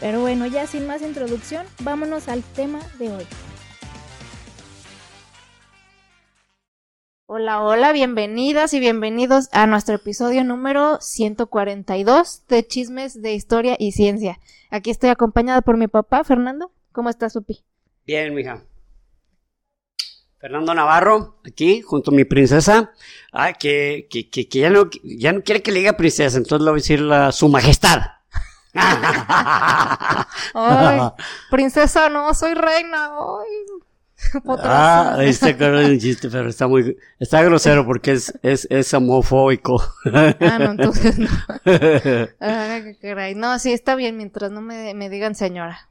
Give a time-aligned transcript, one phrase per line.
[0.00, 3.26] Pero bueno, ya sin más introducción, vámonos al tema de hoy.
[7.26, 13.92] Hola, hola, bienvenidas y bienvenidos a nuestro episodio número 142 de Chismes de Historia y
[13.92, 14.40] Ciencia.
[14.70, 16.72] Aquí estoy acompañada por mi papá, Fernando.
[16.92, 17.60] ¿Cómo estás, Supi?
[18.06, 18.64] Bien, mija.
[20.38, 22.92] Fernando Navarro, aquí, junto a mi princesa.
[23.32, 26.70] Ah, que, que, que, ya, no, ya no quiere que le diga princesa, entonces le
[26.70, 28.19] voy a decir la, su majestad.
[30.54, 31.00] Ay,
[31.50, 33.06] princesa, no, soy reina.
[33.06, 33.80] Ay,
[34.62, 39.82] ah, este claro un chiste, pero está muy, está grosero porque es, es, es homofóbico.
[40.12, 41.28] ah, no, entonces no.
[42.40, 43.34] Ay, caray.
[43.34, 45.90] No, sí, está bien mientras no me, me digan señora.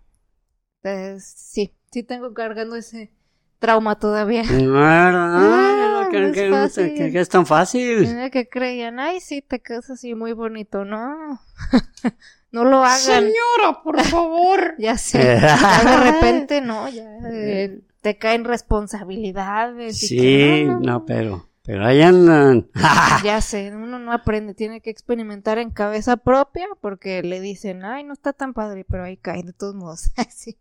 [0.81, 3.11] Entonces, sí, sí tengo cargando ese
[3.59, 4.43] trauma todavía.
[4.47, 8.29] Ah, que, que, que, es tan fácil.
[8.31, 11.41] Que creían, ay, sí, te quedas así muy bonito, ¿no?
[12.51, 12.99] No lo hagan.
[12.99, 14.75] Señora, por favor.
[14.77, 15.19] ya sé.
[15.19, 19.99] de repente, no, ya eh, te caen responsabilidades.
[19.99, 22.67] Sí, no, pero, pero ahí andan.
[23.23, 28.03] ya sé, uno no aprende, tiene que experimentar en cabeza propia porque le dicen, ay,
[28.03, 30.11] no está tan padre, pero ahí caen de todos modos.
[30.29, 30.57] sí.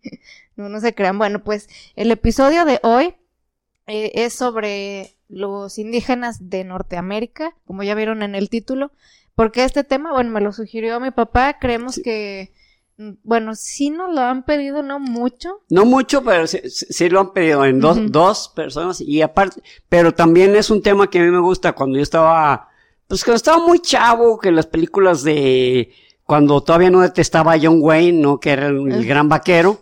[0.56, 1.19] No, no se crean.
[1.19, 3.14] Bueno, pues el episodio de hoy
[3.86, 8.91] eh, es sobre los indígenas de Norteamérica, como ya vieron en el título.
[9.39, 12.53] Porque este tema, bueno, me lo sugirió mi papá, creemos que,
[12.97, 15.61] mm, bueno, sí nos lo han pedido, no mucho.
[15.70, 20.56] No mucho, pero sí, lo han pedido en dos, dos personas y aparte, pero también
[20.56, 22.68] es un tema que a mí me gusta cuando yo estaba,
[23.07, 25.92] pues cuando estaba muy chavo, que las películas de,
[26.28, 28.39] cuando todavía no detestaba a John Wayne, ¿no?
[28.39, 29.80] Que era el, gran vaquero.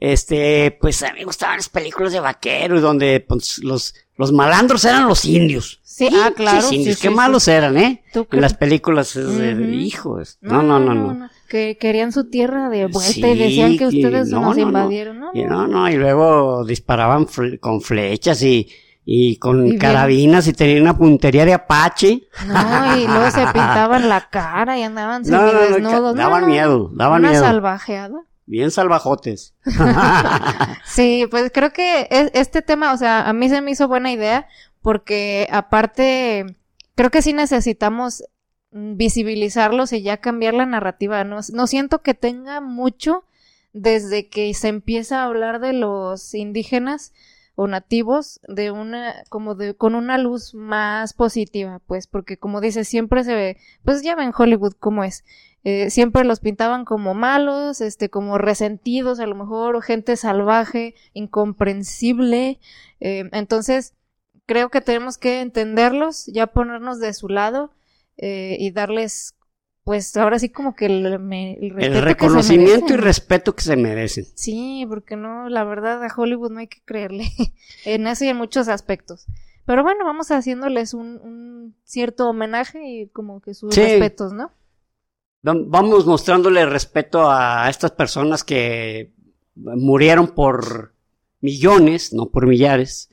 [0.00, 4.86] Este, pues a mí me gustaban las películas de vaquero, donde pues, los, los malandros
[4.86, 5.82] eran los indios.
[5.84, 6.62] Sí, ah, claro.
[6.62, 8.02] Sí, qué malos eran, ¿eh?
[8.14, 10.38] En las películas de hijos.
[10.40, 14.56] No no no, no Que querían su tierra de vuelta y decían que ustedes nos
[14.56, 15.30] invadieron, ¿no?
[15.34, 17.26] Y no, no, y luego disparaban
[17.60, 18.66] con flechas y,
[19.04, 22.28] y con carabinas y tenían una puntería de apache.
[22.46, 26.14] No, y luego se pintaban la cara y andaban semidesnudos.
[26.14, 27.44] No, daban miedo, daban una miedo.
[27.44, 28.20] salvajeada.
[28.46, 29.54] Bien salvajotes.
[30.84, 34.46] sí, pues creo que este tema, o sea, a mí se me hizo buena idea
[34.82, 36.56] porque aparte,
[36.94, 38.24] creo que sí necesitamos
[38.72, 41.24] visibilizarlos y ya cambiar la narrativa.
[41.24, 43.24] No, no siento que tenga mucho
[43.72, 47.12] desde que se empieza a hablar de los indígenas
[47.66, 53.24] nativos de una como de con una luz más positiva pues porque como dice siempre
[53.24, 55.24] se ve pues ya ven Hollywood cómo es
[55.64, 60.94] eh, siempre los pintaban como malos este como resentidos a lo mejor o gente salvaje
[61.14, 62.58] incomprensible
[63.00, 63.94] eh, entonces
[64.46, 67.72] creo que tenemos que entenderlos, ya ponernos de su lado
[68.16, 69.34] eh, y darles,
[69.84, 74.26] pues ahora sí como que el, el, reconocimiento y respeto que se merecen.
[74.34, 77.24] Sí, porque no, la verdad a Hollywood no hay que creerle
[77.84, 79.26] en eso y en muchos aspectos.
[79.64, 84.52] Pero bueno, vamos haciéndoles un, cierto homenaje y como que sus respetos, ¿no?
[85.42, 89.12] Vamos mostrándole respeto a estas personas que
[89.54, 90.94] murieron por
[91.40, 93.08] millones, no por millares,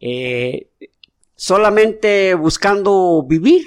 [0.00, 0.70] eh,
[1.34, 3.64] solamente buscando vivir,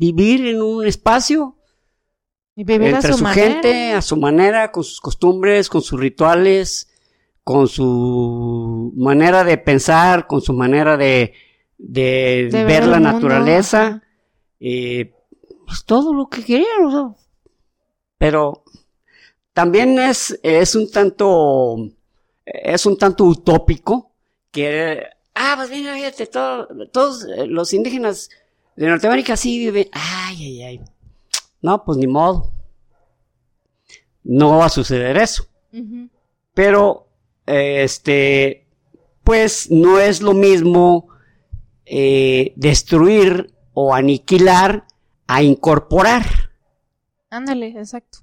[0.00, 1.58] vivir en un espacio
[2.56, 6.88] y vivir entre a su, gente, a su manera, con sus costumbres, con sus rituales,
[7.44, 11.34] con su manera de pensar, con su manera de,
[11.76, 14.02] de, ver, la naturaleza,
[14.58, 15.12] eh,
[15.66, 17.14] pues todo lo que querían,
[18.16, 18.64] pero
[19.52, 21.76] también es, es un tanto,
[22.46, 24.12] es un tanto utópico
[24.50, 25.02] que
[25.34, 28.30] Ah, pues mira, fíjate, todos eh, los indígenas
[28.76, 29.88] de Norteamérica sí viven.
[29.92, 30.80] Ay, ay, ay.
[31.62, 32.52] No, pues ni modo.
[34.24, 35.46] No va a suceder eso.
[36.54, 37.08] Pero,
[37.46, 38.66] este,
[39.24, 41.08] pues no es lo mismo
[41.84, 44.84] eh, destruir o aniquilar
[45.26, 46.24] a incorporar.
[47.30, 48.18] Ándale, exacto.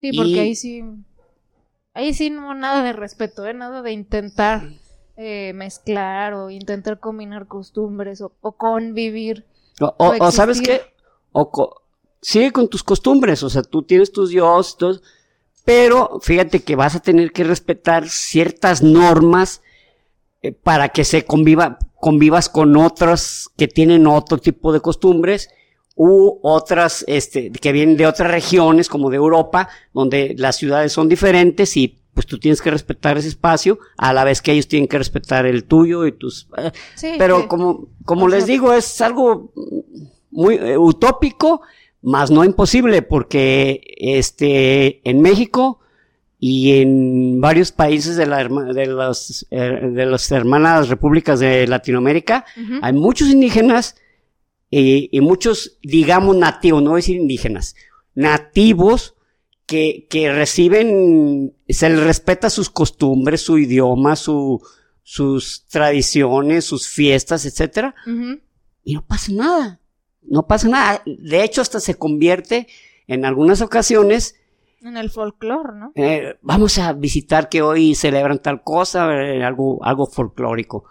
[0.00, 0.82] Sí, porque ahí sí.
[1.92, 3.54] Ahí sí no nada de respeto, ¿eh?
[3.54, 4.68] Nada de intentar
[5.16, 9.44] eh, mezclar o intentar combinar costumbres o, convivir.
[9.80, 10.82] O, sabes qué,
[11.32, 11.82] o
[12.20, 15.02] sigue con tus costumbres, o sea, tú tienes tus dioses,
[15.64, 19.62] pero fíjate que vas a tener que respetar ciertas normas
[20.42, 25.48] eh, para que se conviva, convivas con otras que tienen otro tipo de costumbres
[25.96, 31.08] u otras este, que vienen de otras regiones como de Europa, donde las ciudades son
[31.08, 34.88] diferentes y pues tú tienes que respetar ese espacio a la vez que ellos tienen
[34.88, 39.52] que respetar el tuyo y tus eh, pero como como les digo es algo
[40.30, 41.62] muy eh, utópico
[42.02, 45.80] más no imposible porque este en México
[46.38, 49.56] y en varios países de, la, de, los, eh,
[49.92, 52.44] de las hermanas repúblicas de Latinoamérica
[52.82, 53.96] hay muchos indígenas
[54.76, 57.76] y, muchos, digamos, nativos, no voy a decir indígenas,
[58.14, 59.13] nativos
[59.66, 64.62] que, que reciben, se les respeta sus costumbres, su idioma, su,
[65.02, 67.94] sus tradiciones, sus fiestas, etcétera,
[68.82, 69.80] y no pasa nada,
[70.22, 71.02] no pasa nada.
[71.06, 72.66] De hecho, hasta se convierte
[73.06, 74.36] en algunas ocasiones
[74.82, 75.92] en el folclore, ¿no?
[75.94, 80.84] Eh, vamos a visitar que hoy celebran tal cosa, eh, algo, algo folclórico.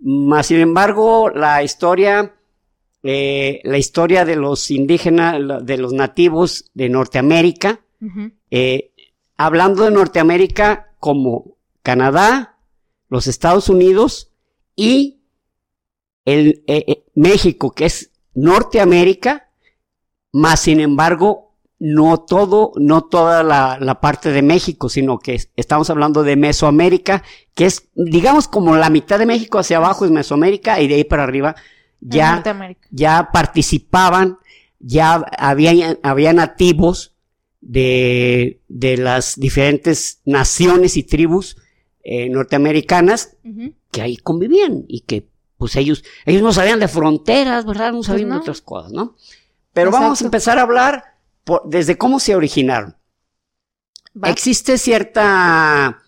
[0.00, 2.34] Más sin embargo, la historia
[3.04, 7.80] eh, la historia de los indígenas, de los nativos de Norteamérica,
[8.50, 8.92] eh,
[9.36, 12.56] hablando de Norteamérica como Canadá,
[13.08, 14.32] los Estados Unidos
[14.76, 15.20] y
[16.24, 19.48] el eh, México, que es Norteamérica,
[20.32, 25.90] más sin embargo, no todo, no toda la, la, parte de México, sino que estamos
[25.90, 30.80] hablando de Mesoamérica, que es, digamos, como la mitad de México hacia abajo es Mesoamérica
[30.80, 31.56] y de ahí para arriba
[32.02, 32.42] ya,
[32.90, 34.38] ya participaban,
[34.80, 37.11] ya había, había nativos
[37.62, 41.56] de, de las diferentes naciones y tribus
[42.02, 43.36] eh, norteamericanas
[43.90, 47.92] que ahí convivían y que pues ellos, ellos no sabían de fronteras, ¿verdad?
[47.92, 49.14] No pues sabían de otras cosas, ¿no?
[49.72, 51.04] Pero vamos a empezar a hablar
[51.64, 52.96] desde cómo se originaron.
[54.24, 56.02] Existe cierta,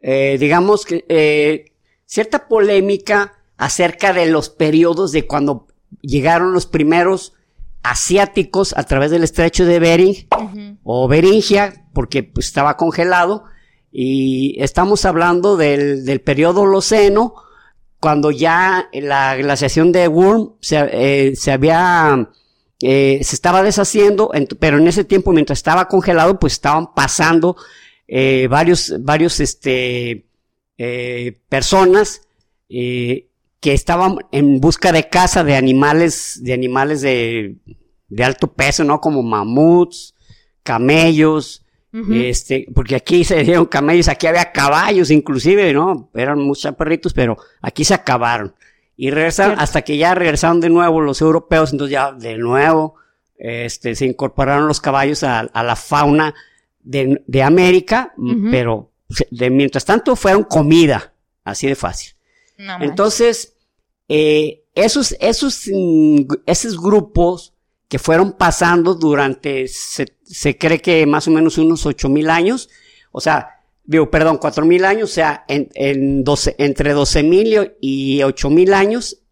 [0.00, 1.72] eh, digamos que, eh,
[2.06, 5.68] cierta polémica acerca de los periodos de cuando
[6.00, 7.34] llegaron los primeros
[7.82, 10.28] asiáticos a través del estrecho de Bering
[10.88, 13.44] o Beringia, porque pues, estaba congelado,
[13.90, 17.34] y estamos hablando del, del periodo Holoceno,
[17.98, 22.30] cuando ya la glaciación de Worm se, eh, se había,
[22.80, 24.30] eh, se estaba deshaciendo,
[24.60, 27.56] pero en ese tiempo mientras estaba congelado, pues estaban pasando
[28.06, 30.26] eh, varios, varios, este,
[31.48, 32.20] personas,
[32.68, 33.28] que
[33.62, 37.56] estaban en busca de caza de animales, de animales de,
[38.08, 39.00] de alto peso, ¿no?
[39.00, 40.14] Como mamuts,
[40.66, 41.62] camellos,
[42.12, 46.10] este, porque aquí se dieron camellos, aquí había caballos inclusive, ¿no?
[46.14, 48.54] Eran muchos perritos, pero aquí se acabaron.
[48.98, 52.96] Y regresaron, hasta que ya regresaron de nuevo los europeos, entonces ya de nuevo,
[53.38, 56.34] este, se incorporaron los caballos a, la fauna
[56.80, 58.12] de, de América,
[58.50, 58.90] pero
[59.30, 61.14] de, mientras tanto fueron comida,
[61.44, 62.12] así de fácil.
[62.80, 63.54] Entonces,
[64.08, 67.54] eh, esos, esos, mm, esos grupos
[67.88, 69.66] que fueron pasando durante,
[70.26, 72.68] se cree que más o menos unos ocho mil años,
[73.12, 77.72] o sea, digo, perdón, cuatro mil años, o sea, en, en 12, entre doce mil
[77.80, 79.22] y ocho mil años,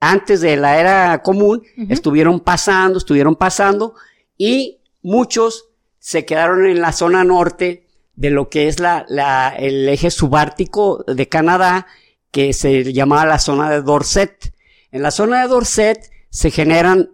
[0.00, 3.94] antes de la era común, estuvieron pasando, estuvieron pasando,
[4.36, 9.88] y muchos se quedaron en la zona norte de lo que es la, la, el
[9.88, 11.86] eje subártico de Canadá,
[12.30, 14.52] que se llamaba la zona de Dorset.
[14.92, 17.10] En la zona de Dorset se generan,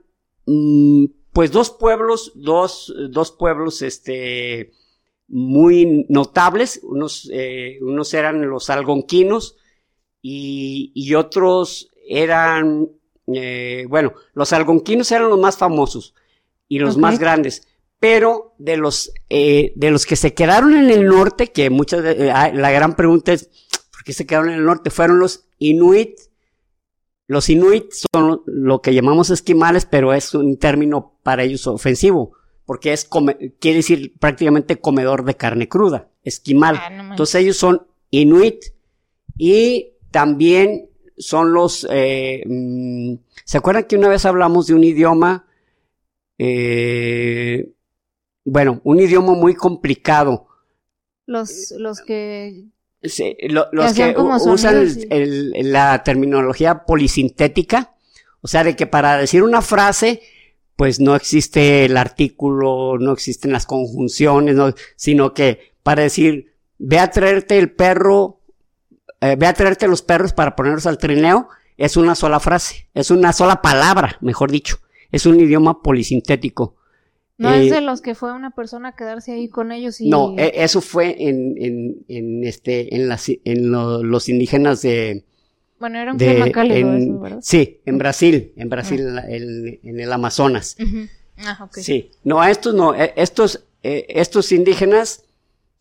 [0.47, 4.73] mm, pues dos pueblos, dos, dos pueblos, este,
[5.29, 6.81] muy notables.
[6.83, 9.57] Unos, eh, unos eran los algonquinos
[10.21, 12.89] y, y otros eran,
[13.27, 16.15] eh, bueno, los algonquinos eran los más famosos
[16.69, 17.67] y los más grandes.
[17.99, 22.51] Pero de los, eh, de los que se quedaron en el norte, que muchas, ah,
[22.53, 23.49] la gran pregunta es,
[24.05, 26.19] que se quedaron en el norte, fueron los Inuit.
[27.33, 32.33] Los Inuit son lo que llamamos esquimales, pero es un término para ellos ofensivo,
[32.67, 33.09] porque es
[33.59, 36.77] quiere decir prácticamente comedor de carne cruda, esquimal.
[36.77, 38.63] Ah, Entonces ellos son Inuit
[39.39, 41.87] y también son los...
[41.91, 43.15] Eh, mm,
[43.47, 45.47] ¿Se acuerdan que una vez hablamos de un idioma?
[46.37, 47.73] Eh,
[48.45, 50.49] bueno, un idioma muy complicado.
[51.25, 52.67] Los, los que
[53.03, 57.95] Sí, los que usan la terminología polisintética,
[58.41, 60.21] o sea, de que para decir una frase,
[60.77, 64.57] pues no existe el artículo, no existen las conjunciones,
[64.97, 68.41] sino que para decir, ve a traerte el perro,
[69.21, 73.11] eh, ve a traerte los perros para ponerlos al trineo, es una sola frase, es
[73.11, 74.79] una sola palabra, mejor dicho,
[75.11, 76.77] es un idioma polisintético.
[77.43, 80.09] No es de los que fue una persona a quedarse ahí con ellos y...
[80.09, 85.25] No, e, eso fue en, en, en este, en, las, en los indígenas de...
[85.81, 87.39] Bueno, era un clima cálido eso, ¿verdad?
[87.43, 89.25] Sí, en Brasil, en Brasil, ah.
[89.29, 90.77] en, el Amazonas.
[91.39, 91.69] Ah.
[91.73, 95.25] Sí, no, estos no, e, estos, e, estos indígenas,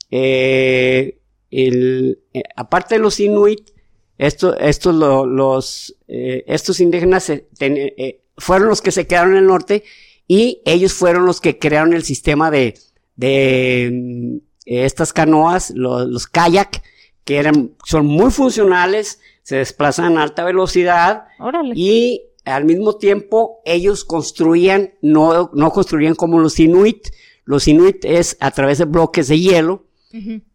[0.10, 1.20] eh,
[1.51, 2.20] el,
[2.56, 3.70] aparte de los inuit,
[4.18, 9.84] estos, estos los, eh, estos indígenas eh, fueron los que se quedaron en el norte
[10.33, 12.79] y ellos fueron los que crearon el sistema de,
[13.17, 16.81] de mm, estas canoas, los, los kayak,
[17.25, 21.25] que eran, son muy funcionales, se desplazan a alta velocidad
[21.75, 27.09] y al mismo tiempo ellos construían, no, no construían como los inuit,
[27.43, 29.83] los inuit es a través de bloques de hielo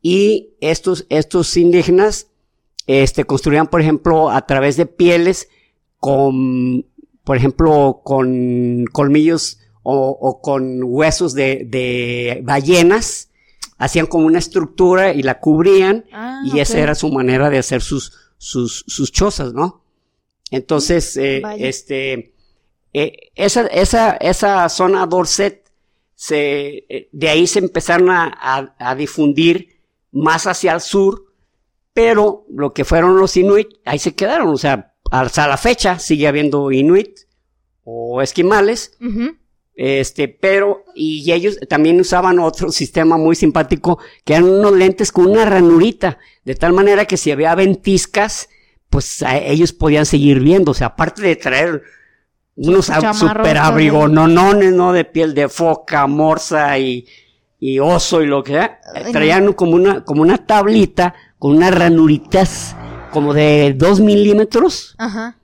[0.00, 2.28] y estos, estos indígenas
[2.86, 5.50] este, construían, por ejemplo, a través de pieles
[6.00, 6.86] con,
[7.24, 13.30] por ejemplo, con colmillos o, con huesos de, de, ballenas.
[13.78, 17.82] Hacían como una estructura y la cubrían ah, y esa era su manera de hacer
[17.82, 19.82] sus, sus, sus chozas, ¿no?
[20.50, 22.32] Entonces, eh, este,
[22.94, 25.70] eh, esa, esa, esa zona Dorset,
[26.14, 29.76] se, eh, de ahí se empezaron a, a, a difundir
[30.10, 31.26] más hacia el sur
[31.96, 36.28] pero lo que fueron los inuit, ahí se quedaron, o sea, hasta la fecha sigue
[36.28, 37.20] habiendo inuit
[37.84, 38.98] o esquimales,
[39.76, 45.26] este, pero, y ellos también usaban otro sistema muy simpático, que eran unos lentes con
[45.26, 48.48] una ranurita, de tal manera que si había ventiscas,
[48.88, 51.82] pues ellos podían seguir viendo, o sea, aparte de traer
[52.56, 54.92] unos super abrigonones, ¿no?
[54.92, 57.06] De piel de foca, morsa y,
[57.60, 58.80] y oso y lo que sea,
[59.12, 62.74] traían como una, como una tablita con unas ranuritas
[63.12, 64.94] como de dos milímetros.
[64.98, 65.38] Ajá.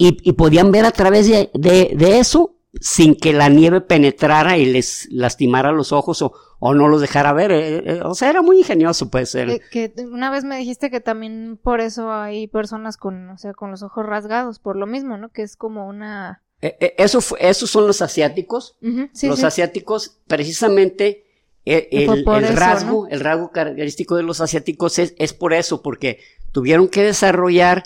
[0.00, 5.08] Y, podían ver a través de, de, eso sin que la nieve penetrara y les
[5.10, 7.50] lastimara los ojos o, o no los dejara ver.
[7.50, 9.60] Eh, eh, o sea, era muy ingenioso, puede ser.
[9.70, 13.70] Que, una vez me dijiste que también por eso hay personas con, o sea, con
[13.70, 15.30] los ojos rasgados, por lo mismo, ¿no?
[15.30, 16.42] Que es como una...
[16.60, 18.76] Eh, eso esos son los asiáticos.
[18.80, 21.24] los asiáticos, precisamente,
[21.70, 26.18] eh, el, rasgo, el rasgo característico de los asiáticos es, es por eso, porque
[26.50, 27.84] tuvieron que desarrollar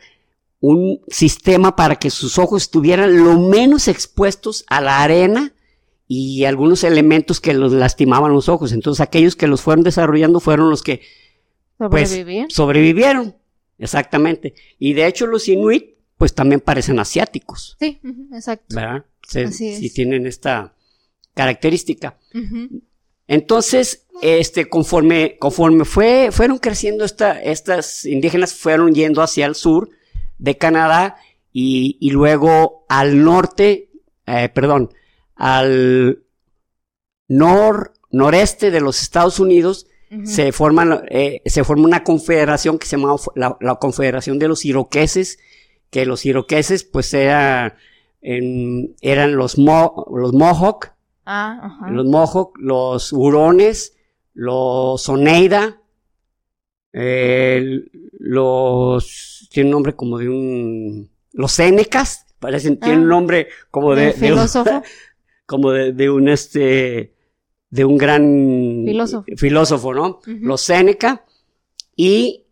[0.63, 5.53] un sistema para que sus ojos estuvieran lo menos expuestos a la arena
[6.07, 8.71] y algunos elementos que los lastimaban los ojos.
[8.71, 11.03] Entonces aquellos que los fueron desarrollando fueron los que
[11.79, 12.11] pues,
[12.49, 13.35] sobrevivieron.
[13.77, 14.55] Exactamente.
[14.79, 17.77] Y de hecho los inuit pues también parecen asiáticos.
[17.81, 18.01] Sí,
[18.33, 18.77] exacto.
[18.77, 19.05] ¿Verdad?
[19.27, 20.77] Sí, tienen esta
[21.35, 22.19] característica.
[23.27, 29.91] Entonces, este, conforme, conforme fue, fueron creciendo esta, estas indígenas, fueron yendo hacia el sur
[30.43, 31.17] de Canadá
[31.53, 33.91] y, y luego al norte,
[34.27, 34.93] eh, perdón,
[35.35, 36.25] al
[37.29, 39.87] nor, noreste de los Estados Unidos,
[40.25, 44.67] se forman, eh, se forma una confederación que se llama la, la Confederación de los
[44.67, 45.39] Iroqueses,
[45.89, 47.79] que los iroqueses, pues, era,
[48.21, 50.93] eran los, mo, los Mohawk,
[51.25, 53.97] Ah, los Mohawk, los Hurones,
[54.35, 55.81] los Oneida,
[58.19, 63.09] los, tiene un nombre como de un, los Senecas, parecen, tiene un ah.
[63.09, 64.83] nombre como de, filósofo?
[65.47, 67.15] como de, un este,
[67.71, 68.85] de un gran
[69.37, 70.21] filósofo, ¿no?
[70.27, 71.25] Los Seneca,
[71.95, 72.47] y,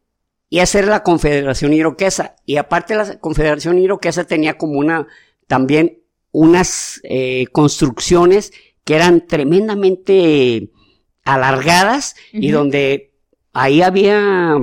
[0.49, 5.07] y esa era la Confederación Iroquesa, y aparte la Confederación Iroquesa tenía como una,
[5.47, 6.01] también
[6.33, 8.53] unas eh, construcciones
[8.85, 10.71] que eran tremendamente
[11.25, 13.13] alargadas y donde
[13.53, 14.57] ahí había,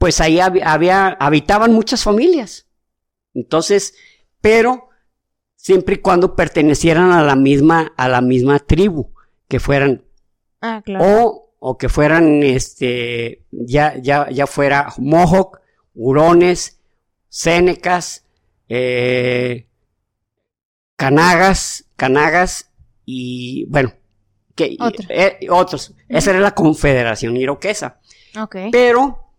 [0.00, 2.66] pues ahí había, habitaban muchas familias.
[3.34, 3.94] Entonces,
[4.40, 4.88] pero
[5.56, 9.12] siempre y cuando pertenecieran a la misma, a la misma tribu,
[9.46, 10.02] que fueran,
[10.62, 11.04] ah, claro.
[11.04, 15.60] o, o que fueran, este, ya, ya, ya fuera Mohawk,
[15.92, 16.80] Hurones,
[17.28, 18.24] Sénecas,
[18.70, 19.68] eh,
[20.96, 22.70] Canagas, Canagas
[23.04, 23.92] y bueno,
[24.54, 24.78] que,
[25.10, 25.94] eh, otros.
[26.08, 28.00] Esa era la Confederación Iroquesa.
[28.72, 29.29] Pero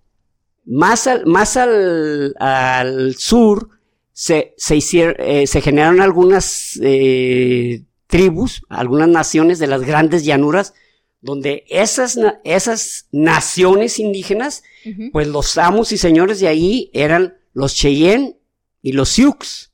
[0.66, 3.70] más al, más al, al sur
[4.14, 10.74] se, se, hicieron, eh, se generaron algunas eh, tribus, algunas naciones de las grandes llanuras,
[11.22, 14.64] donde esas, esas naciones indígenas,
[15.12, 18.38] pues los amos y señores de ahí eran los Cheyenne
[18.82, 19.72] y los Sioux.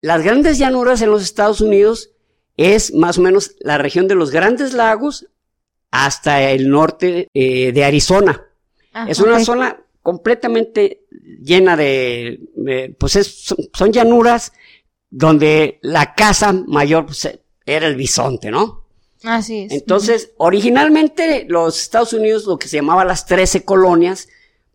[0.00, 2.10] Las grandes llanuras en los Estados Unidos
[2.56, 5.26] es más o menos la región de los grandes lagos
[5.90, 8.45] hasta el norte eh, de Arizona.
[8.98, 11.02] Ah, es una zona completamente
[11.42, 13.12] llena de, pues
[13.74, 14.54] son, llanuras
[15.10, 17.28] donde la casa mayor pues,
[17.66, 18.86] era el bisonte, ¿no?
[19.22, 19.72] Así es.
[19.72, 24.28] Entonces, originalmente los Estados Unidos, lo que se llamaba las 13 colonias,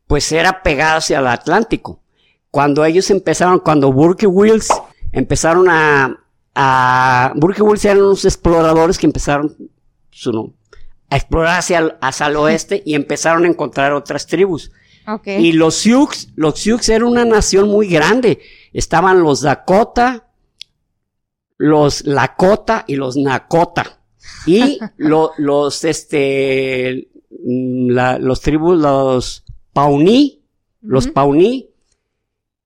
[0.06, 2.04] pues era pegado hacia el Atlántico.
[2.52, 4.70] Cuando ellos empezaron, cuando Burke Wills
[5.14, 6.16] empezaron a,
[6.54, 9.58] a Burke Wills eran unos exploradores que empezaron
[10.12, 10.54] su,
[11.12, 14.72] a explorar hacia, hacia el oeste y empezaron a encontrar otras tribus.
[15.08, 15.46] Okay.
[15.46, 18.40] Y los Sioux, los Sioux eran una nación muy grande.
[18.74, 20.28] Estaban los Dakota,
[21.58, 24.00] los Lakota y los Nakota.
[24.46, 30.42] Y lo- los, este, la- los tribus, los Pawnee,
[30.82, 31.08] los.
[31.08, 31.70] Pawnee.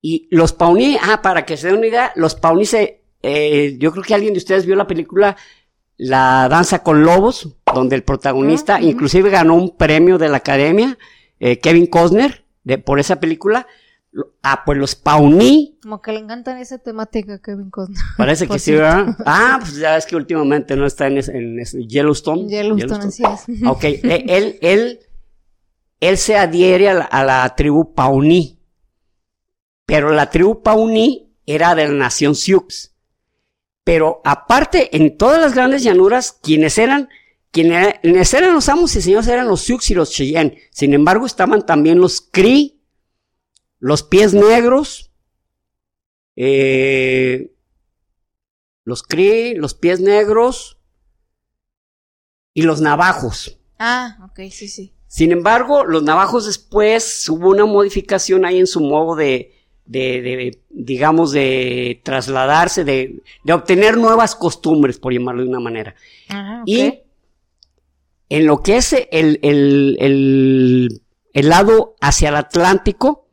[0.01, 3.91] Y los Pawnee, ah, para que se den una idea, los Pawnee se, eh, yo
[3.91, 5.35] creo que alguien de ustedes vio la película
[5.97, 8.87] La Danza con Lobos, donde el protagonista Ah, ujú.
[8.89, 10.97] inclusive ganó un premio de la academia,
[11.39, 13.67] eh, Kevin Costner, de, por esa película.
[14.41, 17.99] Ah, pues los Pawnee, Como que le encantan esa temática, Kevin Costner.
[18.17, 18.71] parece que sí.
[18.71, 19.07] ¿verdad?
[19.25, 22.47] Ah, pues ya es que últimamente no está en, ese- en ese Yellowstone.
[22.47, 23.67] Yellowstone, así es.
[23.67, 24.99] Ok, e- él, él,
[25.99, 28.57] él se adhiere a la, a la tribu Pawnee.
[29.85, 32.65] Pero la tribu Pawnee era de la nación Sioux.
[33.83, 37.07] Pero aparte, en todas las grandes llanuras, quienes eran,
[37.55, 40.59] quienes eran los amos y señores eran los Sioux y los Cheyenne.
[40.71, 42.75] Sin embargo, estaban también los Cree,
[43.79, 45.09] los pies negros,
[46.35, 47.53] eh,
[48.83, 50.79] los Cree, los pies negros
[52.53, 53.57] y los navajos.
[53.79, 54.93] Ah, ok, sí, sí.
[55.07, 59.53] Sin embargo, los navajos después hubo una modificación ahí en su modo de,
[59.85, 65.95] de, de, digamos, de trasladarse, de, de obtener nuevas costumbres, por llamarlo de una manera.
[66.29, 66.63] Ok.
[66.65, 67.04] Y
[68.29, 71.01] en lo que es el, el, el,
[71.33, 73.27] el lado hacia el Atlántico,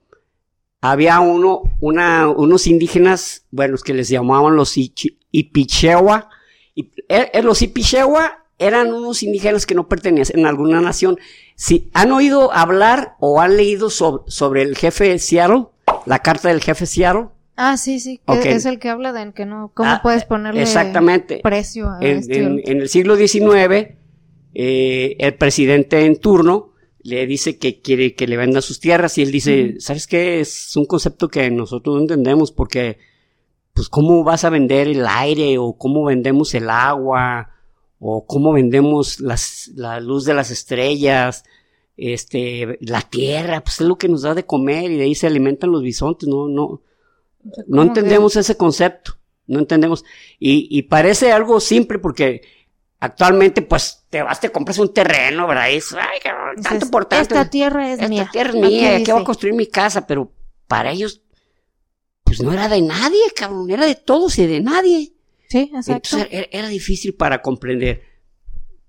[0.81, 6.29] había uno, una, unos indígenas, bueno, que les llamaban los Ichi- Ipichewa.
[6.77, 11.19] Eh, eh, los Ipichewa eran unos indígenas que no pertenecían a alguna nación.
[11.57, 15.67] Si han oído hablar o han leído sobre, sobre el jefe de Seattle,
[16.07, 19.31] la carta del jefe de Seattle, Ah, sí, sí, que es el que habla de
[19.35, 21.41] que no, cómo Ah, puedes ponerle exactamente.
[21.43, 22.39] precio a en, este.
[22.43, 23.95] en- en el siglo XIX,
[24.55, 29.23] eh, el presidente en turno le dice que quiere que le venda sus tierras y
[29.23, 30.41] él dice, ¿sabes qué?
[30.41, 32.99] Es un concepto que nosotros no entendemos porque,
[33.73, 37.51] pues, ¿cómo vas a vender el aire o cómo vendemos el agua
[37.99, 41.45] o cómo vendemos las, la luz de las estrellas?
[41.97, 45.27] Este, la tierra, pues es lo que nos da de comer y de ahí se
[45.27, 46.83] alimentan los bisontes, no, no,
[47.43, 49.15] no ¿Cómo entendemos ese concepto,
[49.47, 50.05] no entendemos.
[50.39, 52.43] Y, y parece algo simple porque
[53.03, 55.69] actualmente, pues, te vas, te compras un terreno, ¿verdad?
[55.71, 56.21] Y dices, ay,
[56.63, 57.35] tanto por tanto.
[57.35, 58.29] Esta tierra es Esta mía.
[58.31, 60.33] tierra es mía, aquí voy a construir mi casa, pero
[60.69, 61.21] para ellos,
[62.23, 65.15] pues no era de nadie, cabrón, era de todos y de nadie.
[65.49, 66.17] Sí, exacto.
[66.17, 68.05] Entonces era, era difícil para comprender.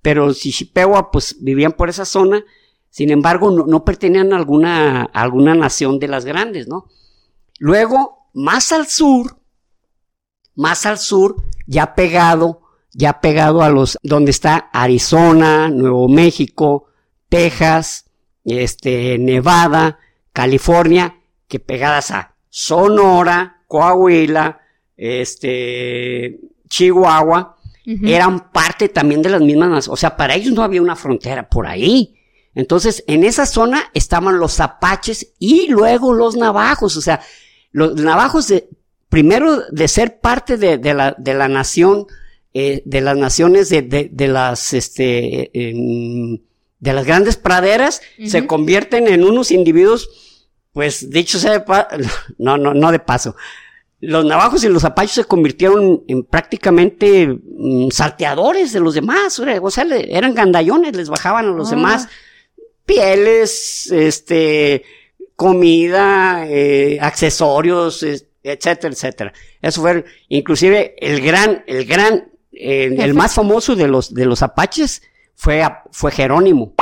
[0.04, 2.46] Pero si Shipewa, pues vivían por esa zona,
[2.92, 6.86] sin embargo, no, no pertenían a alguna, a alguna nación de las grandes, ¿no?
[7.58, 9.40] Luego, más al sur,
[10.54, 12.63] más al sur, ya pegado,
[12.94, 16.86] ya pegado a los, donde está Arizona, Nuevo México,
[17.28, 18.06] Texas,
[18.46, 20.00] este, Nevada,
[20.32, 24.62] California, que pegadas a Sonora, Coahuila,
[24.96, 30.96] este, Chihuahua, eran parte también de las mismas, o sea, para ellos no había una
[30.96, 32.16] frontera por ahí.
[32.56, 37.20] Entonces, en esa zona estaban los apaches y luego los navajos, o sea,
[37.72, 38.70] los navajos de,
[39.10, 42.08] primero de ser parte de, de la, de la nación,
[42.54, 49.08] eh, de las naciones de, de, de las, este, de las grandes praderas, se convierten
[49.08, 50.10] en unos individuos,
[50.72, 51.88] pues, dicho sea de pa-
[52.38, 53.36] no, no, no de paso.
[54.00, 59.72] Los navajos y los apaches se convirtieron en prácticamente mm, salteadores de los demás, o
[59.72, 61.76] sea, le- eran gandallones, les bajaban a los Ah.
[61.76, 62.08] demás
[62.86, 64.84] pieles, este,
[65.36, 69.34] comida, eh, accesorios, es- etcétera, etcétera.
[69.62, 74.42] Eso fue, inclusive, el gran, el gran, eh, el más famoso de los, de los
[74.42, 75.02] apaches
[75.36, 76.74] fue, fue Jerónimo.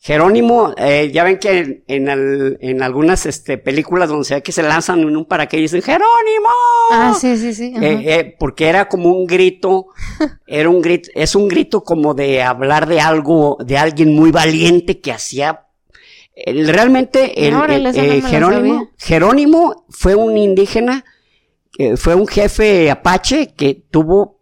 [0.00, 4.42] Jerónimo, eh, ya ven que en, en, al- en algunas este, películas donde se ve
[4.42, 6.48] que se lanzan en un paracaídas dicen Jerónimo.
[6.92, 7.74] Ah, sí, sí, sí.
[7.82, 9.86] Eh, eh, porque era como un grito,
[10.46, 15.00] era un grito, es un grito como de hablar de algo, de alguien muy valiente
[15.00, 15.64] que hacía.
[16.32, 18.90] el- realmente el, Órale, el, no eh, Jerónimo.
[18.98, 21.04] Jerónimo fue un indígena,
[21.96, 24.37] fue un jefe apache que tuvo,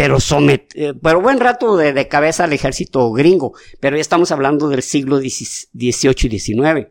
[0.00, 4.32] pero somet, eh, pero buen rato de, de cabeza al ejército gringo, pero ya estamos
[4.32, 6.88] hablando del siglo XVIII y XIX.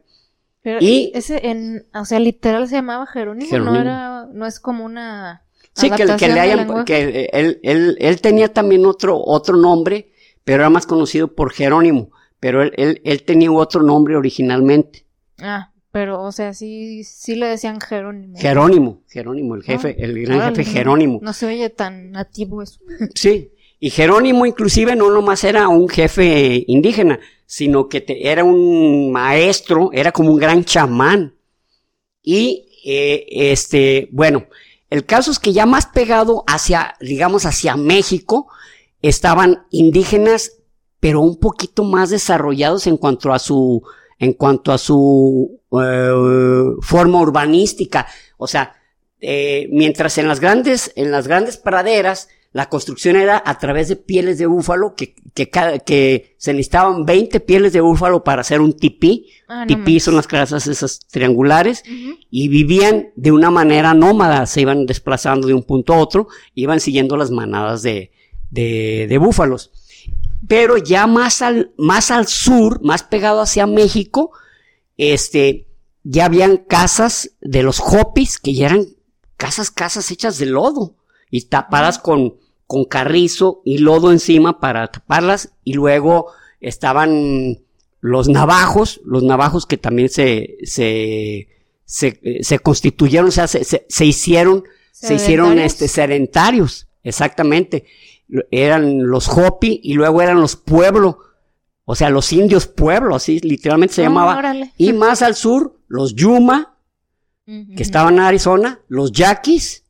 [0.62, 3.74] Pero y- ese, en, o sea, literal se llamaba Jerónimo, Jerónimo.
[3.76, 5.44] no era, no es como una
[5.74, 10.12] Sí, que, que le hayan, que él, él, él, tenía también otro, otro nombre,
[10.44, 15.06] pero era más conocido por Jerónimo, pero él, él, él tenía otro nombre originalmente.
[15.40, 18.38] Ah, pero, o sea, sí, sí le decían Jerónimo.
[18.38, 21.20] Jerónimo, Jerónimo, el jefe, ah, el gran jefe Jerónimo.
[21.22, 22.80] No se oye tan nativo eso.
[23.16, 29.90] Sí, y Jerónimo inclusive no nomás era un jefe indígena, sino que era un maestro,
[29.92, 31.36] era como un gran chamán.
[32.24, 34.46] Y, eh, este, bueno,
[34.90, 38.48] el caso es que ya más pegado hacia, digamos, hacia México,
[39.02, 40.62] estaban indígenas,
[41.02, 43.84] pero un poquito más desarrollados en cuanto a su,
[44.20, 48.06] en cuanto a su eh, forma urbanística.
[48.38, 48.76] O sea,
[49.22, 53.96] eh, mientras en las grandes, en las grandes praderas, la construcción era a través de
[53.96, 55.50] pieles de búfalo, que, que,
[55.86, 59.28] que se necesitaban 20 pieles de búfalo para hacer un tipí.
[59.48, 61.84] Ah, tipí son las casas esas triangulares.
[62.30, 66.80] Y vivían de una manera nómada, se iban desplazando de un punto a otro, iban
[66.80, 68.12] siguiendo las manadas de,
[68.50, 69.72] de, de búfalos.
[70.48, 74.32] Pero ya más al, más al sur, más pegado hacia México,
[74.98, 75.68] este,
[76.04, 78.86] ya habían casas de los Hopis, que ya eran
[79.38, 80.96] casas, casas hechas de lodo
[81.30, 82.36] y tapadas con,
[82.68, 86.28] con carrizo y lodo encima para taparlas y luego
[86.62, 87.60] estaban
[88.02, 91.48] los navajos, los navajos que también se, se,
[91.86, 97.86] se, constituyeron, o sea, se, se, hicieron, se hicieron este, sedentarios, exactamente.
[98.52, 101.16] Eran los Hopi y luego eran los pueblos,
[101.86, 104.54] o sea, los indios pueblo, así literalmente se ah, llamaba.
[104.78, 106.78] Y más al sur, los Yuma,
[107.46, 109.84] que estaban en Arizona, los Yaquis,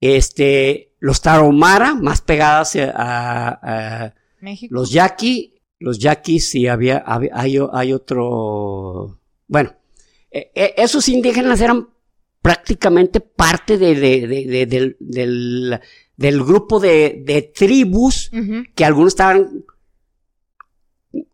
[0.00, 4.74] este, los Tarahumara, más pegadas a, México.
[4.74, 9.74] los Yaqui, los Yaquis y había, hay, hay, otro, bueno,
[10.30, 11.88] e, e, esos indígenas eran
[12.40, 13.94] prácticamente parte de,
[14.98, 15.80] del,
[16.16, 18.30] del, grupo de, tribus
[18.74, 19.64] que algunos estaban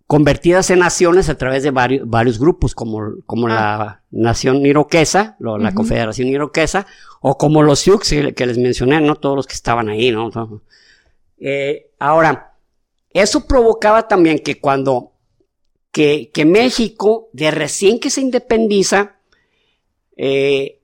[0.09, 4.03] convertidas en naciones a través de varios, varios grupos, como, como la ah.
[4.11, 6.87] nación iroquesa, la confederación iroquesa,
[7.21, 8.01] o como los Sioux
[8.35, 9.17] que, les mencioné, ¿no?
[9.17, 10.31] Todos los que estaban ahí, ¿no?
[11.39, 12.55] Eh, ahora,
[13.11, 15.13] eso provocaba también que cuando,
[15.93, 19.17] que, que México, de recién que se independiza,
[20.17, 20.81] eh,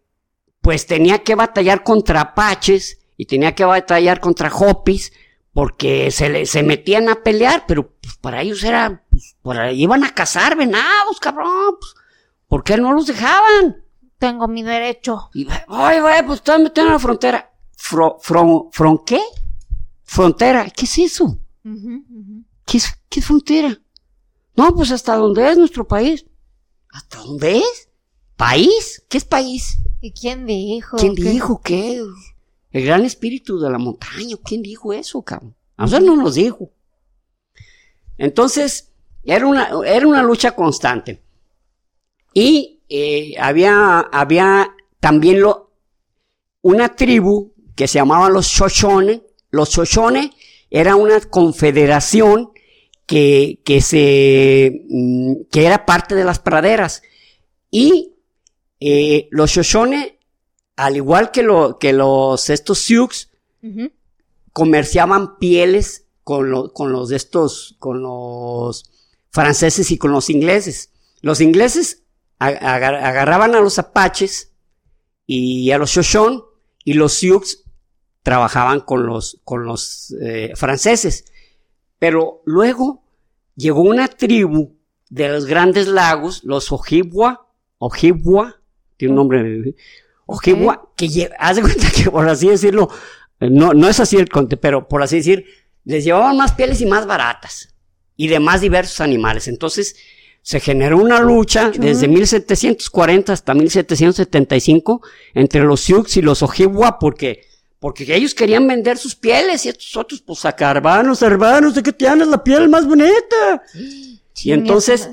[0.60, 5.12] pues tenía que batallar contra apaches y tenía que batallar contra hopis,
[5.52, 9.82] porque se, le, se metían a pelear, pero pues, para ellos era, pues, por ahí
[9.82, 11.94] iban a cazar venados, cabrón, pues,
[12.48, 13.84] ¿por qué no los dejaban?
[14.18, 15.30] Tengo mi derecho.
[15.34, 17.52] Y, ay, güey, pues están metiendo en la frontera.
[17.76, 19.20] Fro, fron, qué?
[20.02, 21.38] Frontera, ¿qué es eso?
[22.64, 23.78] ¿Qué, es, ¿Qué es frontera?
[24.56, 26.24] No, pues hasta dónde es nuestro país.
[26.90, 27.88] ¿Hasta dónde es?
[28.36, 29.04] ¿País?
[29.08, 29.78] ¿Qué es país?
[30.00, 30.96] ¿Y quién dijo?
[30.96, 32.02] ¿Quién dijo qué?
[32.74, 34.36] El gran espíritu de la montaña.
[34.44, 35.54] ¿Quién dijo eso, cabrón?
[35.76, 36.72] A nosotros no nos dijo.
[38.18, 38.90] Entonces,
[39.22, 41.22] era una, era una lucha constante.
[42.32, 45.70] Y eh, había, había también lo,
[46.62, 49.22] una tribu que se llamaba los Shoshone.
[49.50, 50.32] Los Shoshone
[50.68, 52.50] era una confederación
[53.06, 57.02] que, que se, mm, que era parte de las praderas.
[57.70, 58.14] Y
[58.80, 60.13] eh, los Shoshone
[60.76, 63.30] al igual que, lo, que los, estos Sioux,
[64.52, 68.90] comerciaban pieles con, con los de estos, con los
[69.30, 70.90] franceses y con los ingleses.
[71.20, 72.02] Los ingleses
[72.38, 74.52] agarraban a los apaches
[75.26, 76.42] y a los Shoshone
[76.84, 77.64] y los Sioux
[78.22, 81.24] trabajaban con los, con los eh, franceses.
[81.98, 83.04] Pero luego
[83.56, 84.76] llegó una tribu
[85.08, 88.60] de los grandes lagos, los Ojibwa, Ojibwa,
[88.96, 89.74] tiene un nombre,
[90.26, 92.88] Ojibwa, que haz de cuenta que por así decirlo,
[93.40, 95.44] no, no es así el conte, pero por así decir,
[95.84, 97.74] les llevaban más pieles y más baratas
[98.16, 99.48] y de más diversos animales.
[99.48, 99.96] Entonces,
[100.42, 105.00] se generó una lucha desde 1740 hasta 1775
[105.32, 107.46] entre los Sioux y los Ojibwa porque,
[107.80, 111.92] porque ellos querían vender sus pieles y estos otros, pues sacar, hermanos, hermanos, de que
[111.92, 113.62] tienes la piel más bonita.
[114.42, 115.10] y entonces,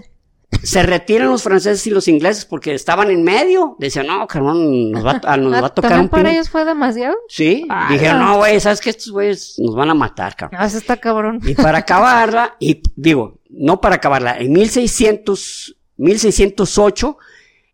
[0.63, 3.75] se retiran los franceses y los ingleses porque estaban en medio.
[3.79, 7.15] Decían, no, cabrón, nos va, a, nos va a tocar un para ellos fue demasiado?
[7.27, 7.67] Sí.
[7.89, 8.91] Dijeron, no, güey, ¿sabes qué?
[8.91, 10.59] Estos güeyes nos van a matar, cabrón.
[10.61, 11.39] Ah, está cabrón.
[11.43, 17.17] Y para acabarla, y digo, no para acabarla, en 1600, 1608,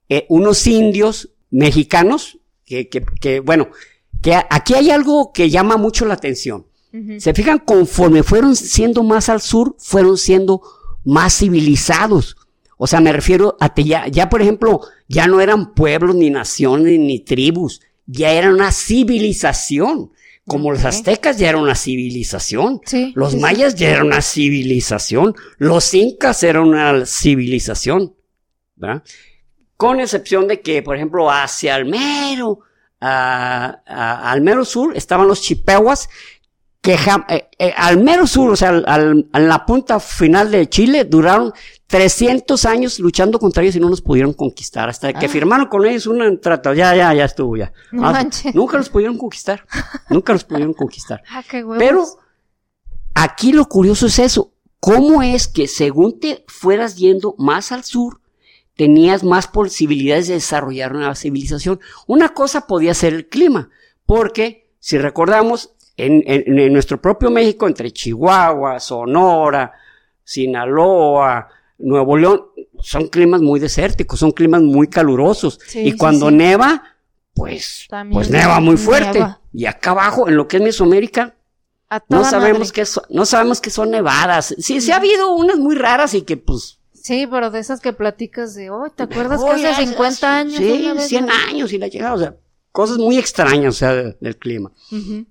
[0.09, 3.69] eh, unos indios mexicanos, que, que, que, bueno,
[4.21, 6.65] que aquí hay algo que llama mucho la atención.
[7.19, 10.63] Se fijan, conforme fueron siendo más al sur, fueron siendo
[11.03, 12.37] más civilizados.
[12.77, 16.29] O sea, me refiero a que ya, ya por ejemplo, ya no eran pueblos, ni
[16.29, 17.81] naciones, ni tribus.
[18.05, 20.11] ya era una civilización.
[20.45, 22.79] Como los aztecas ya era una civilización.
[22.85, 23.41] Sí, los sí, sí.
[23.41, 25.35] mayas ya era una civilización.
[25.57, 28.15] Los incas eran una civilización.
[28.75, 29.03] ¿verdad?
[29.75, 32.59] Con excepción de que, por ejemplo, hacia el mero,
[33.01, 36.07] a- a- al mero sur estaban los chipehuas,
[36.95, 40.69] que eh, eh, al mero sur, o sea, al, al- a la punta final de
[40.69, 41.51] Chile, duraron
[41.87, 44.87] 300 años luchando contra ellos y no los pudieron conquistar.
[44.87, 45.29] Hasta que Ah.
[45.29, 46.75] firmaron con ellos un tratado.
[46.75, 47.73] Ya, ya, ya estuvo ya.
[47.91, 49.65] No Ah, nunca los pudieron conquistar.
[50.09, 51.21] nunca los pudieron conquistar.
[51.29, 51.65] Ah, qué.
[51.77, 52.05] Pero
[53.13, 54.53] aquí lo curioso es eso.
[54.79, 58.21] ¿Cómo es que según te fueras yendo más al sur,
[58.75, 61.79] tenías más posibilidades de desarrollar una civilización?
[62.05, 63.69] Una cosa podía ser el clima,
[64.05, 69.73] porque si recordamos, en, en- en nuestro propio México, entre Chihuahua, Sonora,
[70.23, 71.47] Sinaloa,
[71.79, 72.43] Nuevo León,
[72.79, 75.59] son climas muy desérticos, son climas muy calurosos.
[75.67, 76.35] Sí, y cuando sí.
[76.35, 76.83] neva,
[77.33, 79.13] pues, También pues neva muy fuerte.
[79.19, 79.41] nieva.
[79.53, 81.35] Y acá abajo, en lo que es Mesoamérica,
[82.09, 84.53] no sabemos que son, no sabemos que son nevadas.
[84.59, 86.79] Sí, sí ha habido unas muy raras y que pues.
[86.93, 90.57] Sí, pero de esas que platicas de, oh, ¿te acuerdas que hace 50 años?
[90.57, 92.35] Sí, una vez 100 me- años y la llegada, o sea,
[92.71, 94.71] cosas muy extrañas, o sea, de- del clima.
[94.91, 95.25] Ujú.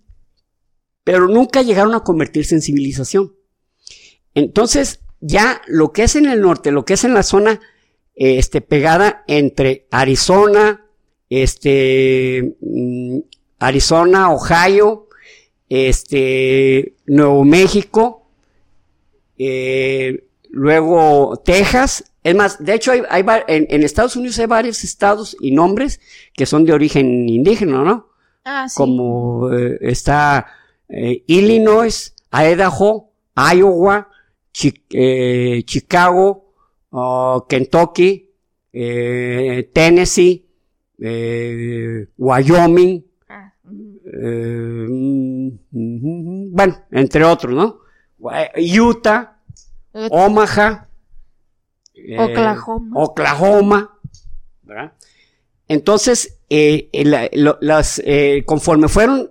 [1.07, 3.37] Pero nunca llegaron a convertirse en civilización.
[4.35, 7.61] Entonces, ya lo que es en el norte, lo que es en la zona,
[8.17, 10.85] eh, este, pegada entre Arizona,
[11.31, 13.19] este, mm,
[13.61, 15.07] Arizona, Ohio,
[15.69, 18.29] este, Nuevo México,
[19.39, 22.13] eh, luego Texas.
[22.25, 25.53] Es más, de hecho, hay, hay va- en, en Estados Unidos hay varios estados y
[25.53, 26.01] nombres
[26.35, 28.09] que son de origen indígena, ¿no?
[28.45, 28.75] Ah, sí.
[28.77, 30.47] Como eh, está
[30.89, 34.09] eh, Illinois, Idaho, Iowa,
[34.53, 36.45] Chi- eh, Chicago,
[37.49, 38.31] Kentucky,
[38.73, 40.47] eh, Tennessee,
[42.17, 45.51] Wyoming, Ah, mm,
[46.53, 47.81] bueno, entre otros, ¿no?
[48.33, 49.39] Eh, Utah,
[50.11, 50.89] Omaha,
[51.95, 53.01] eh, Oklahoma.
[53.03, 53.99] Oklahoma,
[54.63, 54.93] ¿verdad?
[55.69, 59.31] Entonces, eh, eh, la- lo- las, eh, conforme fueron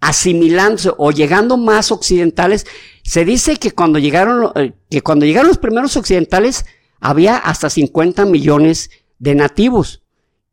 [0.00, 2.66] asimilándose o llegando más occidentales,
[3.02, 6.64] se dice que cuando llegaron, eh, que cuando llegaron los primeros occidentales,
[7.00, 10.02] había hasta 50 millones de nativos.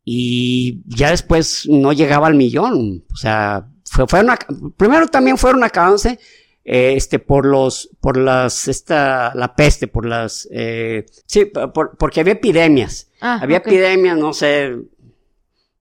[0.06, 3.06] Y ya después no llegaba al millón.
[3.12, 6.19] O sea, fue- fueron, ac- primero también fueron acabándose,
[6.65, 12.19] eh, este, por los, por las, esta, la peste, por las, eh, sí, por- porque
[12.19, 13.10] había epidemias.
[13.21, 14.75] Ah, Había epidemias, no sé,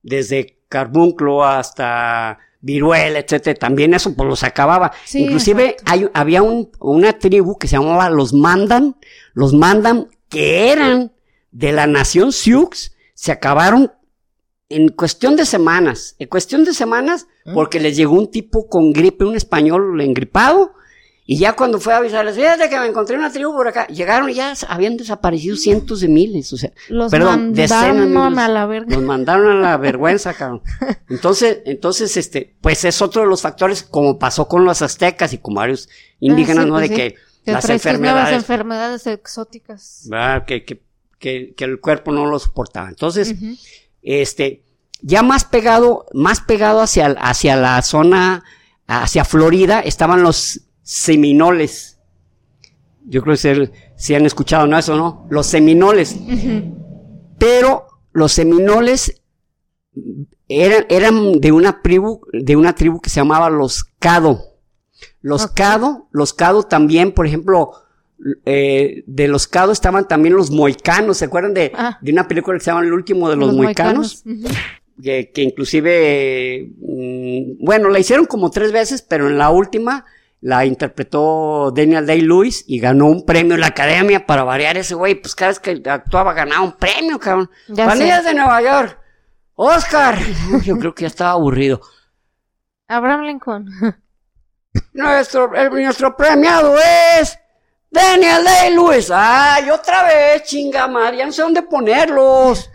[0.02, 3.58] desde carbunclo hasta viruela, etcétera.
[3.58, 4.92] También eso pues los acababa.
[5.04, 8.96] Sí, Inclusive hay, había un, una tribu que se llamaba los Mandan,
[9.34, 11.12] los Mandan que eran
[11.50, 12.70] de la nación Sioux,
[13.14, 13.92] se acabaron
[14.70, 17.52] en cuestión de semanas, en cuestión de semanas, ¿Mm?
[17.52, 20.72] porque les llegó un tipo con gripe, un español engripado,
[21.24, 24.28] y ya cuando fue a avisarles, fíjate que me encontré una tribu por acá, llegaron
[24.28, 28.48] y ya habían desaparecido cientos de miles, o sea, Los perdón, decenas de mandaron a
[28.48, 28.94] la verga.
[28.96, 30.62] Los mandaron a la vergüenza, cabrón.
[31.08, 35.38] Entonces, entonces, este, pues es otro de los factores, como pasó con los aztecas y
[35.38, 36.76] con varios indígenas, Ah, sí, ¿no?
[36.76, 37.00] pues de sí.
[37.00, 40.06] que Que las tus nuevas enfermedades, enfermedades exóticas.
[40.08, 40.44] ¿verdad?
[40.44, 40.82] Que, que,
[41.20, 42.88] que, que el cuerpo no lo soportaba.
[42.88, 43.34] Entonces,
[44.02, 44.64] este,
[45.00, 48.42] ya más pegado, más pegado hacia, hacia la zona,
[48.86, 51.98] hacia Florida, estaban los seminoles.
[53.06, 54.78] Yo creo que se- si han escuchado, ¿no?
[54.78, 55.26] Eso, ¿no?
[55.30, 56.16] Los seminoles.
[57.38, 59.20] Pero los seminoles
[60.48, 64.40] eran, eran de una tribu, de una tribu que se llamaba los Cado.
[65.20, 65.46] Los.
[65.48, 67.72] Cado, los Cado también, por ejemplo,
[68.44, 71.16] eh, de los Cado estaban también los moicanos.
[71.18, 71.98] ¿Se acuerdan de, Ah.
[72.00, 74.22] de una película que se llama El último de los, moicanos?
[74.24, 74.56] moicanos.
[75.02, 80.04] Que inclusive, mm, bueno, la hicieron como tres veces, pero en la última
[80.42, 85.14] la interpretó Daniel Day-Lewis y ganó un premio en la academia para variar ese güey,
[85.14, 87.48] pues cada vez que actuaba ganaba un premio, cabrón.
[88.22, 88.22] Sé.
[88.24, 88.98] de Nueva York,
[89.54, 90.18] Oscar.
[90.64, 91.80] Yo creo que ya estaba aburrido.
[92.88, 93.66] Abraham Lincoln.
[94.92, 96.74] Nuestro, el- nuestro premiado
[97.20, 97.38] es
[97.90, 99.10] Daniel Day-Lewis.
[99.14, 102.68] Ay, otra vez, chinga madre, ya no sé dónde ponerlos.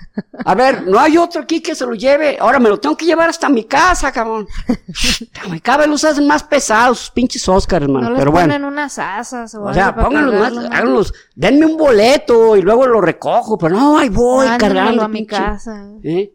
[0.46, 2.38] A ver, no hay otro aquí que se lo lleve.
[2.40, 4.48] Ahora me lo tengo que llevar hasta mi casa, cabrón.
[5.50, 8.10] Me cabe los hacen más pesados, sus pinches Oscars, hermano.
[8.10, 8.48] No Pero bueno.
[8.48, 13.00] ponen unas asas o, O sea, pónganlos más, háganlos, denme un boleto y luego lo
[13.02, 15.04] recojo, pero no, ahí voy Mándenmelo cargando.
[15.04, 15.90] a mi pinche- casa.
[16.04, 16.34] ¿Eh?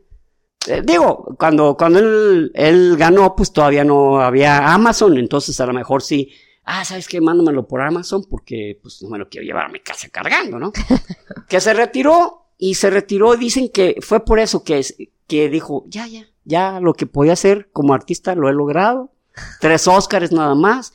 [0.68, 5.72] Eh, digo, cuando, cuando él, él ganó, pues todavía no había Amazon, entonces a lo
[5.72, 6.30] mejor sí,
[6.64, 7.20] ah, ¿sabes qué?
[7.20, 10.72] Mándamelo por Amazon porque pues no me lo quiero llevar a mi casa cargando, ¿no?
[11.48, 14.86] que se retiró y se retiró, dicen que fue por eso que,
[15.26, 19.10] que dijo, ya, ya, ya lo que podía hacer como artista lo he logrado.
[19.60, 20.92] Tres Óscares nada más.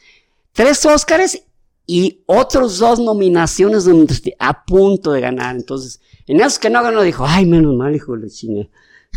[0.54, 1.44] Tres Óscares
[1.86, 5.58] y otros dos nominaciones donde a punto de ganar.
[5.58, 8.70] Entonces, en esos que no ganó, dijo, ay, menos mal, hijo de chingue.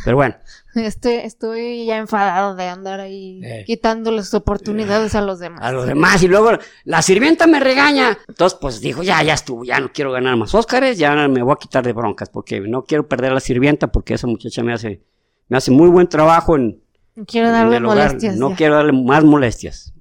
[0.05, 0.37] Pero bueno.
[0.75, 3.65] Estoy, estoy ya enfadado de andar ahí eh.
[3.67, 5.63] quitando las oportunidades a los demás.
[5.63, 6.23] A los demás.
[6.23, 6.53] Y luego
[6.85, 8.19] la sirvienta me regaña.
[8.29, 11.53] Entonces, pues dijo, ya, ya estuvo, ya no quiero ganar más Óscares, ya me voy
[11.53, 14.73] a quitar de broncas, porque no quiero perder a la sirvienta, porque esa muchacha me
[14.73, 15.03] hace,
[15.49, 16.83] me hace muy buen trabajo en.
[17.27, 18.37] Quiero darle molestias.
[18.37, 19.93] No quiero darle más molestias.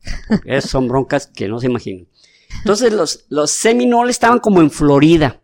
[0.45, 2.07] Esas son broncas que no se imaginan.
[2.59, 5.41] Entonces, los, los Seminoles estaban como en Florida.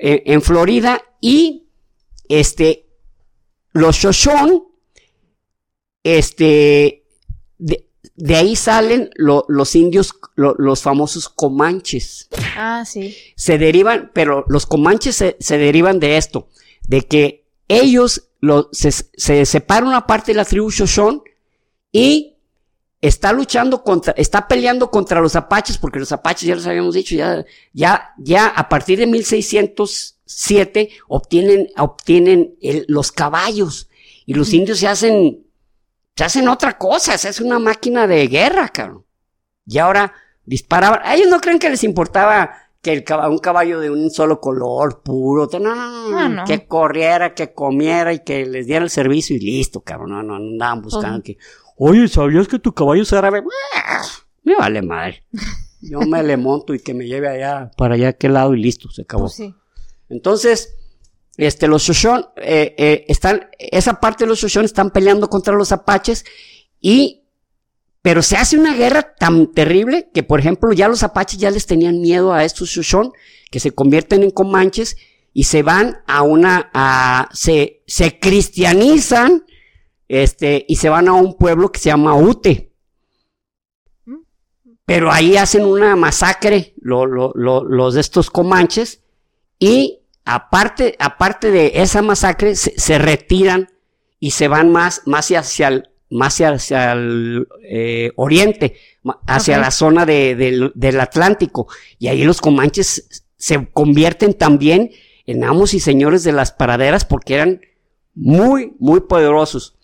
[0.00, 1.68] Eh, en Florida y
[2.28, 2.89] este
[3.72, 4.62] los Shoshone,
[6.02, 7.04] este,
[7.58, 7.86] de,
[8.34, 12.28] ahí salen los indios, los famosos comanches.
[12.56, 13.16] Ah, sí.
[13.36, 16.48] Se derivan, pero los comanches se, derivan de esto,
[16.86, 18.28] de que ellos
[18.72, 21.22] se, se separan una parte de la tribu Shoshone
[21.92, 22.36] y
[23.00, 27.14] está luchando contra, está peleando contra los apaches, porque los apaches ya los habíamos dicho,
[27.14, 32.54] ya, ya, ya a partir de 1600 siete obtienen, obtienen
[32.86, 33.90] los caballos
[34.24, 35.44] y los indios se hacen,
[36.14, 39.04] se hacen otra cosa, se hace una máquina de guerra, cabrón.
[39.66, 40.14] Y ahora
[40.44, 44.40] disparaban, ellos no creen que les importaba que el caballo, un caballo de un solo
[44.40, 49.34] color, puro, no, no, no, que corriera, que comiera y que les diera el servicio
[49.34, 51.38] y listo, cabrón, no, no, andaban buscando que,
[51.76, 53.42] oye, ¿sabías que tu caballo es árabe?
[54.44, 55.24] Me vale madre.
[55.82, 58.90] Yo me le monto y que me lleve allá, para allá aquel lado y listo,
[58.90, 59.24] se acabó.
[59.24, 59.54] Pues sí.
[60.10, 60.76] Entonces,
[61.36, 65.72] este, los Shoshone, eh, eh, están, esa parte de los Shoshone están peleando contra los
[65.72, 66.24] apaches
[66.80, 67.22] y,
[68.02, 71.66] pero se hace una guerra tan terrible que, por ejemplo, ya los apaches ya les
[71.66, 73.10] tenían miedo a estos Shoshone,
[73.50, 74.96] que se convierten en comanches
[75.32, 79.44] y se van a una, a, se, se cristianizan,
[80.08, 82.72] este, y se van a un pueblo que se llama Ute.
[84.84, 89.04] Pero ahí hacen una masacre, los de estos comanches,
[89.60, 89.99] y
[90.34, 93.68] aparte, aparte de esa masacre, se, retiran
[94.20, 98.76] y se van más, más hacia el, más hacia el eh, oriente,
[99.26, 101.66] hacia la zona del Atlántico.
[101.98, 104.92] Y ahí los comanches se convierten también
[105.26, 107.60] en amos y señores de las paraderas porque eran
[108.14, 109.76] muy, muy poderosos.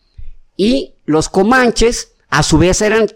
[0.57, 3.09] Y los comanches, a su vez, eran,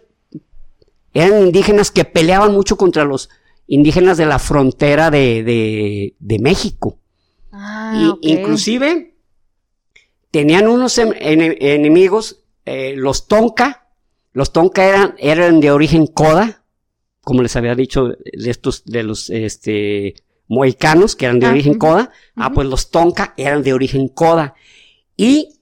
[1.14, 3.30] eran indígenas que peleaban mucho contra los
[3.68, 6.99] indígenas de la frontera de, de México.
[7.52, 9.14] Ah, y, Inclusive
[10.30, 13.88] tenían unos em, enemigos, eh, los Tonka.
[14.32, 16.64] Los Tonka eran, eran de origen Koda,
[17.22, 20.14] como les había dicho de estos, de los, este,
[20.50, 22.10] moicanos, que eran de ah, origen Koda.
[22.36, 24.54] Ah, pues los Tonka eran de origen Koda.
[25.16, 25.60] Y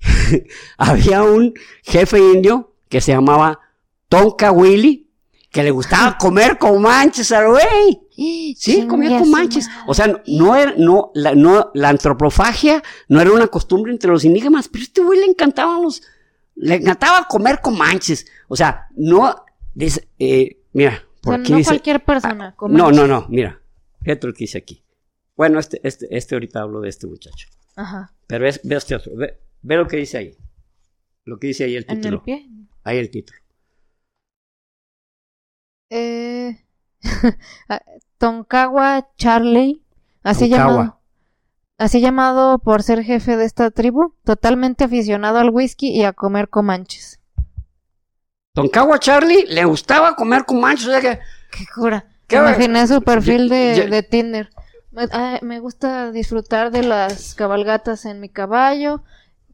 [0.78, 3.60] había un jefe indio que se llamaba
[4.08, 5.10] Tonka Willy,
[5.50, 8.00] que le gustaba comer con manches al güey.
[8.20, 9.66] Sí, comía con manches.
[9.86, 14.26] O sea, no era, no, la, no, la antropofagia no era una costumbre entre los
[14.26, 15.78] indígenas, pero este güey le encantaba
[16.56, 18.26] le encantaba comer con manches.
[18.48, 19.34] O sea, no,
[19.72, 22.54] dice, eh, mira, por aquí no cualquier persona.
[22.58, 23.58] Ah, no, no, no, mira,
[24.02, 24.84] fíjate lo que dice aquí.
[25.34, 27.48] Bueno, este, este, este ahorita hablo de este muchacho.
[27.76, 28.12] Ajá.
[28.26, 30.36] Pero ve, ve este otro, ve, ve, lo que dice ahí.
[31.24, 32.08] Lo que dice ahí el título.
[32.08, 32.48] ¿En el pie?
[32.84, 33.38] Ahí el título.
[35.88, 36.64] Eh,
[38.20, 39.82] Tonkawa Charlie,
[40.22, 41.00] así llamado.
[41.78, 46.50] Así llamado por ser jefe de esta tribu, totalmente aficionado al whisky y a comer
[46.50, 47.18] comanches.
[48.52, 51.18] Tonkawa Charlie le gustaba comer comanches, o sea que...
[51.50, 52.04] Qué cura.
[52.28, 54.50] Imaginé su perfil de, Tinder.
[55.40, 59.02] Me gusta disfrutar de las cabalgatas en mi caballo,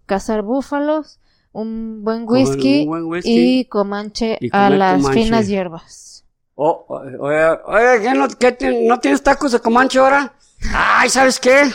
[0.06, 1.20] cazar búfalos,
[1.52, 2.88] un buen whisky,
[3.22, 6.15] y comanche a las finas hierbas.
[6.58, 10.34] Oh, oye, oye, ¿qué no, qué, ¿no tienes tacos de comanche ahora?
[10.74, 11.70] Ay, ¿sabes qué?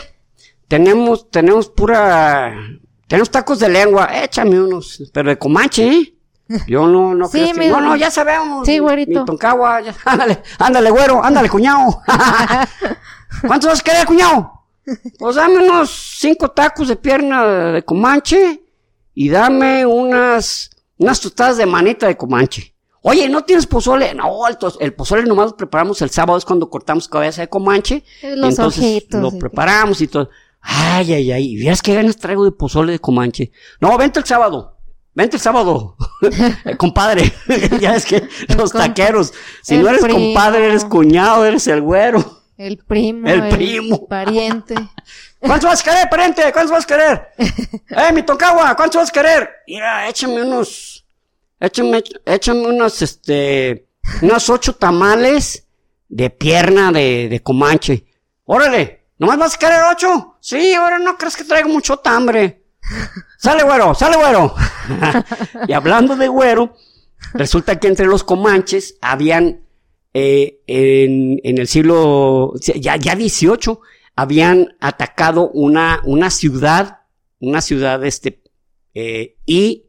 [0.66, 2.52] Tenemos, tenemos pura,
[3.06, 6.14] tenemos tacos de lengua, échame unos, pero de comanche, ¿eh?
[6.66, 8.66] Yo no, no sí, No, no, ya sabemos.
[8.66, 9.20] Sí, güerito.
[9.20, 12.02] Mi toncagua, ándale, ándale, güero, ándale, cuñado.
[13.46, 14.64] ¿Cuántos vas a querer, cuñado?
[15.16, 18.60] Pues dame unos cinco tacos de pierna de comanche
[19.14, 22.71] y dame unas, unas tostadas de manita de comanche.
[23.02, 24.14] Oye, ¿no tienes pozole?
[24.14, 28.04] No, el, el, pozole nomás lo preparamos el sábado, es cuando cortamos cabeza de comanche.
[28.22, 30.30] Los entonces lo preparamos y todo.
[30.60, 31.52] Ay, ay, ay.
[31.52, 33.50] ¿Y vieras qué ganas traigo de pozole de comanche?
[33.80, 34.78] No, vente el sábado.
[35.14, 35.96] Vente el sábado,
[36.78, 37.32] compadre.
[37.80, 38.26] ya es que
[38.56, 42.42] los taqueros, si no eres compadre, eres cuñado, eres el güero.
[42.56, 43.28] El primo.
[43.28, 44.06] El primo.
[44.06, 44.74] pariente.
[45.40, 46.42] ¿Cuántos vas a querer, pariente?
[46.52, 47.28] ¿Cuántos vas a querer?
[47.36, 48.74] ¡Eh, mi Toncagua!
[48.76, 49.50] ¿Cuántos vas a querer?
[49.66, 51.01] Mira, échame unos,
[51.62, 53.86] échame, échame unos, este,
[54.20, 55.66] unos ocho tamales
[56.08, 58.04] de pierna de, de comanche.
[58.44, 60.36] Órale, ¿nomás vas a querer ocho?
[60.40, 62.64] Sí, ahora no crees que traigo mucho hambre.
[63.38, 64.54] Sale, güero, sale, güero.
[65.68, 66.74] y hablando de güero,
[67.32, 69.62] resulta que entre los comanches habían,
[70.12, 73.80] eh, en, en, el siglo, ya, ya 18,
[74.16, 77.00] habían atacado una, una ciudad,
[77.38, 78.42] una ciudad, este,
[78.94, 79.86] eh, y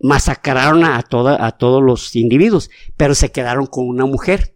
[0.00, 4.54] masacraron a, toda, a todos los individuos, pero se quedaron con una mujer.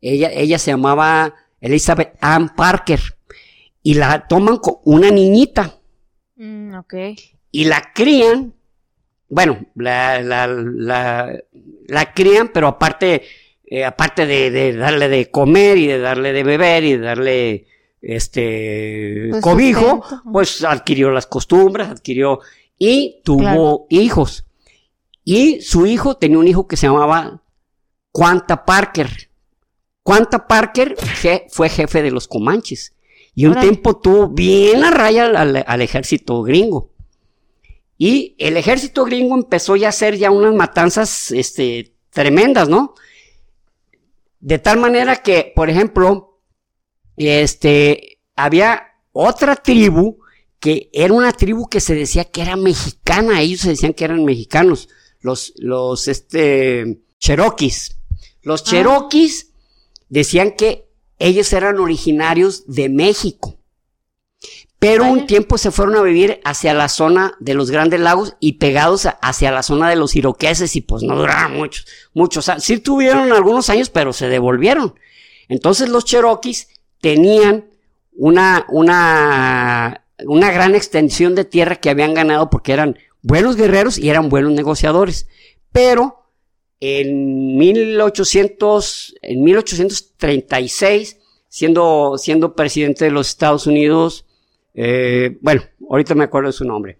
[0.00, 3.00] Ella, ella se llamaba Elizabeth Ann Parker
[3.82, 5.78] y la toman con una niñita.
[6.36, 6.94] Mm, ok.
[7.50, 8.54] Y la crían,
[9.28, 11.42] bueno, la, la, la,
[11.86, 13.22] la crían, pero aparte,
[13.66, 17.66] eh, aparte de, de, darle de comer y de darle de beber y de darle
[18.00, 20.02] este pues cobijo,
[20.32, 22.40] pues adquirió las costumbres, adquirió
[22.78, 24.44] y tuvo hijos.
[25.24, 27.42] Y su hijo tenía un hijo que se llamaba
[28.12, 29.30] Quanta Parker.
[30.02, 30.96] Quanta Parker
[31.50, 32.94] fue jefe de los Comanches.
[33.34, 36.90] Y un tiempo tuvo bien a raya al, al, ejército gringo.
[37.96, 42.94] Y el ejército gringo empezó ya a hacer ya unas matanzas este, tremendas, ¿no?
[44.40, 46.40] De tal manera que, por ejemplo,
[47.16, 50.17] este, había otra tribu
[50.60, 54.24] que era una tribu que se decía que era mexicana, ellos se decían que eran
[54.24, 54.88] mexicanos,
[55.20, 57.96] los, los, este, cherokees.
[58.42, 58.64] Los ah.
[58.64, 59.50] cherokees
[60.08, 60.88] decían que
[61.18, 63.58] ellos eran originarios de México.
[64.78, 68.54] Pero un tiempo se fueron a vivir hacia la zona de los Grandes Lagos y
[68.54, 71.84] pegados hacia la zona de los iroqueses y pues no duraron muchos,
[72.14, 72.62] muchos años.
[72.62, 74.94] Sí tuvieron algunos años, pero se devolvieron.
[75.48, 76.68] Entonces los cherokees
[77.00, 77.64] tenían
[78.12, 84.10] una, una, una gran extensión de tierra que habían ganado porque eran buenos guerreros y
[84.10, 85.28] eran buenos negociadores.
[85.72, 86.24] Pero
[86.80, 94.26] en 1800, en 1836, siendo, siendo presidente de los Estados Unidos,
[94.74, 96.98] eh, bueno, ahorita me acuerdo de su nombre.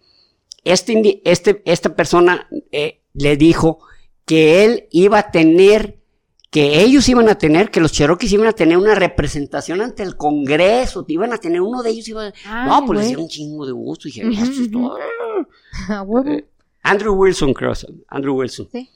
[0.64, 3.80] Este, este, esta persona eh, le dijo
[4.24, 5.97] que él iba a tener
[6.51, 10.16] que ellos iban a tener, que los cherokees iban a tener una representación ante el
[10.16, 12.66] Congreso, iban a tener uno de ellos, iba a...
[12.66, 14.99] no, pues les dio un chingo de gusto, y dije, esto es todo.
[16.26, 16.44] Eh,
[16.82, 17.72] Andrew Wilson, creo,
[18.09, 18.68] Andrew Wilson.
[18.72, 18.88] ¿Sí?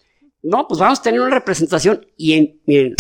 [0.43, 2.97] No, pues vamos a tener una representación, y en, miren,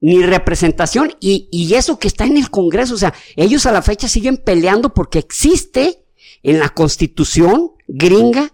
[0.00, 3.82] ni representación, y, y eso que está en el Congreso, o sea, ellos a la
[3.82, 6.04] fecha siguen peleando porque existe
[6.42, 8.52] en la Constitución gringa,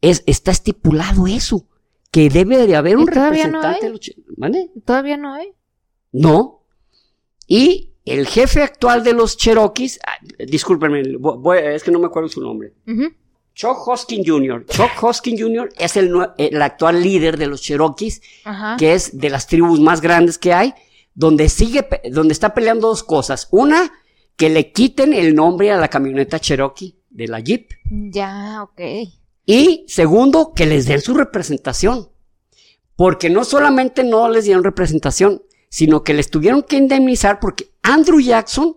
[0.00, 1.66] es, está estipulado eso
[2.10, 3.92] que debe de haber un representante.
[4.84, 5.52] ¿Todavía no hay?
[6.12, 6.64] No.
[7.46, 11.02] Y el jefe actual de los Cherokees, ah, discúlpenme,
[11.74, 12.74] es que no me acuerdo su nombre.
[13.54, 14.64] Chuck Hoskin Jr.
[14.66, 15.68] Chuck Hoskin Jr.
[15.76, 18.22] es el, el, actual líder de los Cherokees,
[18.78, 20.74] que es de las tribus más grandes que hay,
[21.14, 23.48] donde sigue, donde está peleando dos cosas.
[23.50, 23.92] Una,
[24.36, 27.70] que le quiten el nombre a la camioneta Cherokee de la Jeep.
[27.90, 28.80] Ya, ok.
[29.52, 32.08] Y segundo, que les den su representación.
[32.94, 38.20] Porque no solamente no les dieron representación, sino que les tuvieron que indemnizar porque Andrew
[38.20, 38.76] Jackson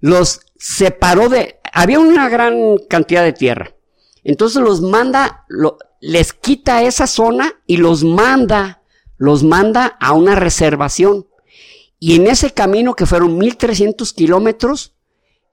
[0.00, 1.60] los separó de...
[1.72, 3.76] Había una gran cantidad de tierra.
[4.24, 5.46] Entonces los manda,
[6.00, 8.82] les quita esa zona y los manda,
[9.16, 11.28] los manda a una reservación.
[12.00, 14.96] Y en ese camino que fueron 1300 kilómetros,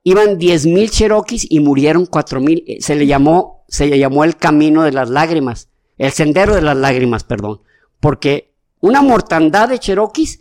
[0.02, 2.64] iban 10.000 cherokees y murieron 4.000.
[2.66, 6.78] Eh, se le llamó se llamó el camino de las lágrimas, el sendero de las
[6.78, 7.62] lágrimas, perdón,
[8.00, 10.40] porque una mortandad de cherokees,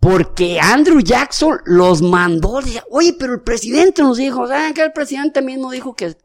[0.00, 5.42] porque Andrew Jackson los mandó, oye, pero el presidente nos dijo, ¿saben que el presidente
[5.42, 6.16] mismo dijo que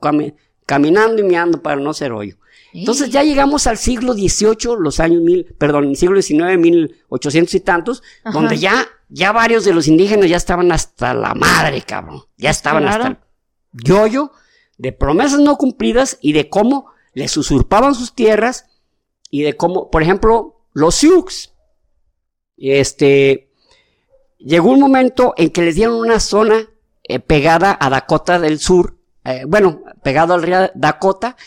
[0.65, 2.37] caminando y meando para no ser hoyo?
[2.73, 7.59] Entonces ya llegamos al siglo XVIII, los años mil, perdón, siglo XIX, mil ochocientos y
[7.59, 8.01] tantos,
[8.31, 12.21] donde ya, ya varios de los indígenas ya estaban hasta la madre, cabrón.
[12.37, 13.17] Ya estaban hasta el
[13.73, 14.31] yoyo
[14.81, 18.65] de promesas no cumplidas y de cómo les usurpaban sus tierras
[19.29, 21.51] y de cómo, por ejemplo, los Sioux,
[22.57, 23.51] este,
[24.39, 26.67] llegó un momento en que les dieron una zona
[27.03, 31.37] eh, pegada a Dakota del Sur, eh, bueno, pegado al río Dakota,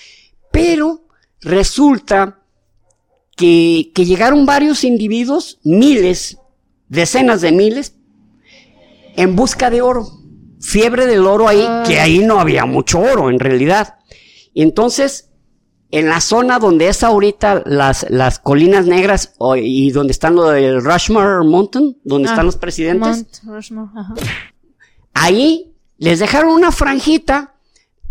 [0.53, 1.09] pero
[1.41, 2.41] resulta
[3.35, 6.39] que, que llegaron varios individuos, miles,
[6.89, 7.97] decenas de miles,
[9.17, 10.24] en busca de oro
[10.65, 12.05] fiebre del oro ahí, que ah.
[12.05, 13.97] ahí no había mucho oro en realidad.
[14.55, 15.31] Y entonces,
[15.91, 20.83] en la zona donde es ahorita las, las colinas negras y donde están lo del
[20.83, 23.27] Rushmore Mountain, donde están ah, los presidentes.
[25.13, 27.55] ahí les dejaron una franjita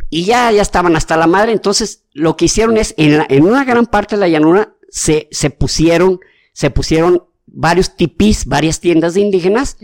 [0.09, 1.53] y ya, ya estaban hasta la madre.
[1.53, 5.49] Entonces, lo que hicieron es, en, en una gran parte de la llanura, se, se
[5.49, 6.19] pusieron,
[6.53, 9.77] se pusieron varios tipis, varias tiendas de indígenas,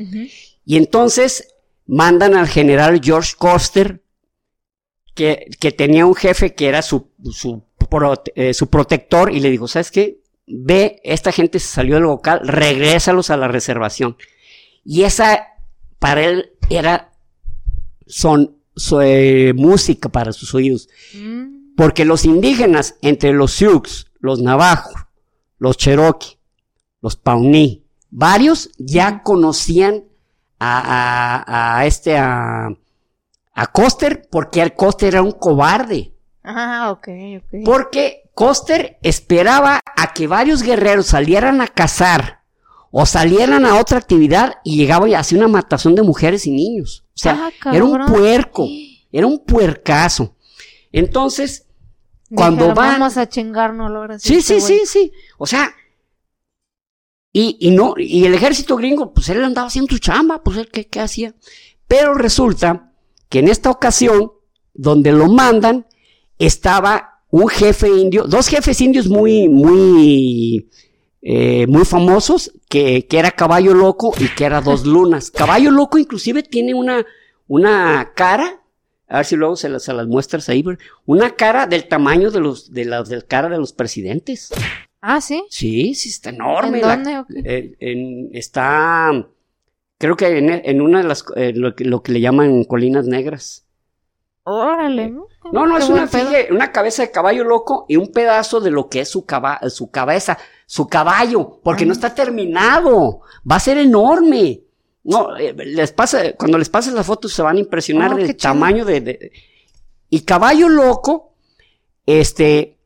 [0.66, 1.56] y entonces
[1.90, 4.04] mandan al general George Coster,
[5.16, 7.64] que, que tenía un jefe que era su, su,
[8.36, 10.22] eh, su protector, y le dijo, ¿sabes qué?
[10.46, 14.18] Ve, esta gente se salió del local, regrésalos a la reservación.
[14.86, 15.48] Y esa,
[15.98, 17.12] para él, era
[18.06, 18.56] son,
[19.02, 20.90] eh, música para sus oídos.
[21.16, 21.76] Mm.
[21.76, 24.94] Porque los indígenas, entre los Sioux, los Navajos,
[25.58, 26.38] los Cherokee,
[27.02, 30.09] los Pawnee, varios ya conocían
[30.60, 32.70] a, a, este, a,
[33.54, 36.14] a Coster, porque el Coster era un cobarde.
[36.44, 37.08] Ah, ok,
[37.38, 37.64] ok.
[37.66, 42.40] Porque Coster esperaba a que varios guerreros salieran a cazar
[42.92, 47.06] o salieran a otra actividad y llegaba y hacía una matazón de mujeres y niños.
[47.16, 48.68] O sea, ah, era un puerco,
[49.12, 50.36] era un puercazo.
[50.92, 51.68] Entonces,
[52.34, 52.94] cuando van...
[52.94, 55.12] Vamos a chingarnos, Sí, sí, sí, sí.
[55.38, 55.72] O sea,
[57.32, 60.70] y, y, no, y el ejército gringo, pues él andaba haciendo su chamba, pues él
[60.72, 61.36] qué, qué hacía.
[61.88, 62.92] Pero resulta
[63.30, 64.32] que en esta ocasión,
[64.74, 65.86] donde lo mandan,
[66.40, 70.70] estaba un jefe indio, dos jefes indios muy, muy,
[71.22, 75.30] eh, muy famosos, que, que, era Caballo Loco y que era Dos Lunas.
[75.30, 77.06] Caballo Loco inclusive tiene una,
[77.48, 78.64] una cara,
[79.08, 80.64] a ver si luego se las, se las muestras ahí,
[81.06, 84.52] una cara del tamaño de los, de la, del cara de los presidentes.
[85.02, 85.44] Ah, sí.
[85.50, 86.80] Sí, sí, está enorme.
[86.80, 87.24] ¿En dónde?
[87.80, 89.12] Eh, está,
[89.98, 93.66] creo que en, una de las, eh, lo, que le llaman colinas negras.
[94.44, 95.12] Órale.
[95.52, 96.10] No, no, es una,
[96.50, 99.26] una cabeza de caballo loco y un pedazo de lo que es su,
[99.70, 103.22] su cabeza, su caballo, porque no está terminado.
[103.50, 104.62] Va a ser enorme.
[105.04, 108.36] No, eh, les pasa, cuando les pasen las fotos se van a impresionar oh, del
[108.36, 109.32] tamaño de, de,
[110.10, 111.36] Y caballo loco,
[112.06, 112.79] este,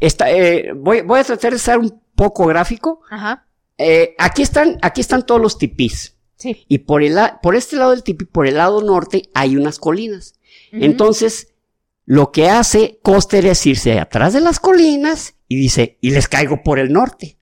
[0.00, 3.00] eh, voy, voy, a tratar de ser un poco gráfico.
[3.10, 3.46] Ajá.
[3.78, 6.16] Eh, aquí están, aquí están todos los tipis.
[6.36, 6.64] Sí.
[6.68, 10.34] Y por el, por este lado del tipi, por el lado norte, hay unas colinas.
[10.72, 11.54] Entonces,
[12.04, 16.62] lo que hace Coster es irse atrás de las colinas y dice, y les caigo
[16.62, 17.38] por el norte.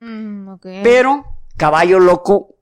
[0.00, 1.24] Mm, Pero,
[1.56, 2.56] caballo loco,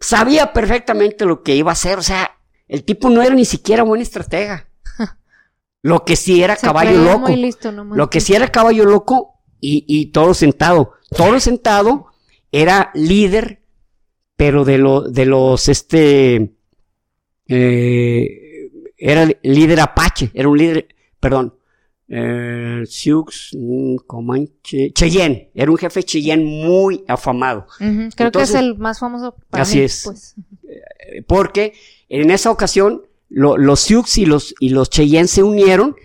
[0.00, 1.98] sabía perfectamente lo que iba a hacer.
[1.98, 4.67] O sea, el tipo no era ni siquiera buen estratega.
[5.82, 7.28] Lo que sí era caballo loco.
[7.94, 10.94] lo que sí era caballo loco y, y Toro Sentado.
[11.16, 12.06] Toro Sentado
[12.50, 13.62] era líder,
[14.36, 16.54] pero de, lo, de los, este,
[17.46, 20.88] eh, era líder Apache, era un líder,
[21.20, 21.54] perdón,
[22.08, 27.66] eh, Sioux, mm, Comanche, Cheyenne, era un jefe Cheyenne muy afamado.
[28.16, 30.02] Creo que es el más famoso para Así es.
[30.04, 30.34] Pues.
[30.62, 31.74] Eh, porque
[32.08, 35.96] en esa ocasión los Sioux y los, y los Cheyenne se unieron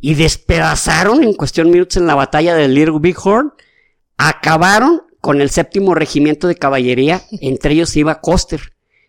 [0.00, 3.52] y despedazaron en cuestión de minutos en la batalla del Little Bighorn,
[4.16, 8.60] acabaron con el séptimo regimiento de caballería, entre ellos iba Coster,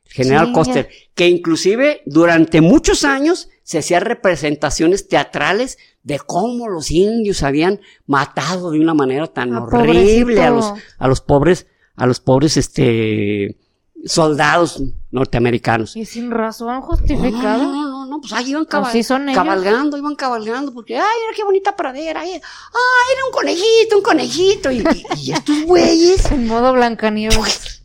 [0.05, 6.91] el general Coster, que inclusive durante muchos años se hacían representaciones teatrales de cómo los
[6.91, 12.05] indios habían matado de una manera tan ah, horrible a los, a los pobres, a
[12.05, 13.57] los pobres, este,
[14.05, 14.81] soldados
[15.11, 15.95] norteamericanos.
[15.95, 17.57] Y sin razón justificada.
[17.57, 22.21] No, no, no, pues ahí iban cabalgando, iban cabalgando, porque, ay, mira qué bonita pradera,
[22.21, 24.83] ay, era un conejito, un conejito, y,
[25.31, 26.31] estos güeyes.
[26.31, 27.83] En modo Blancanieves.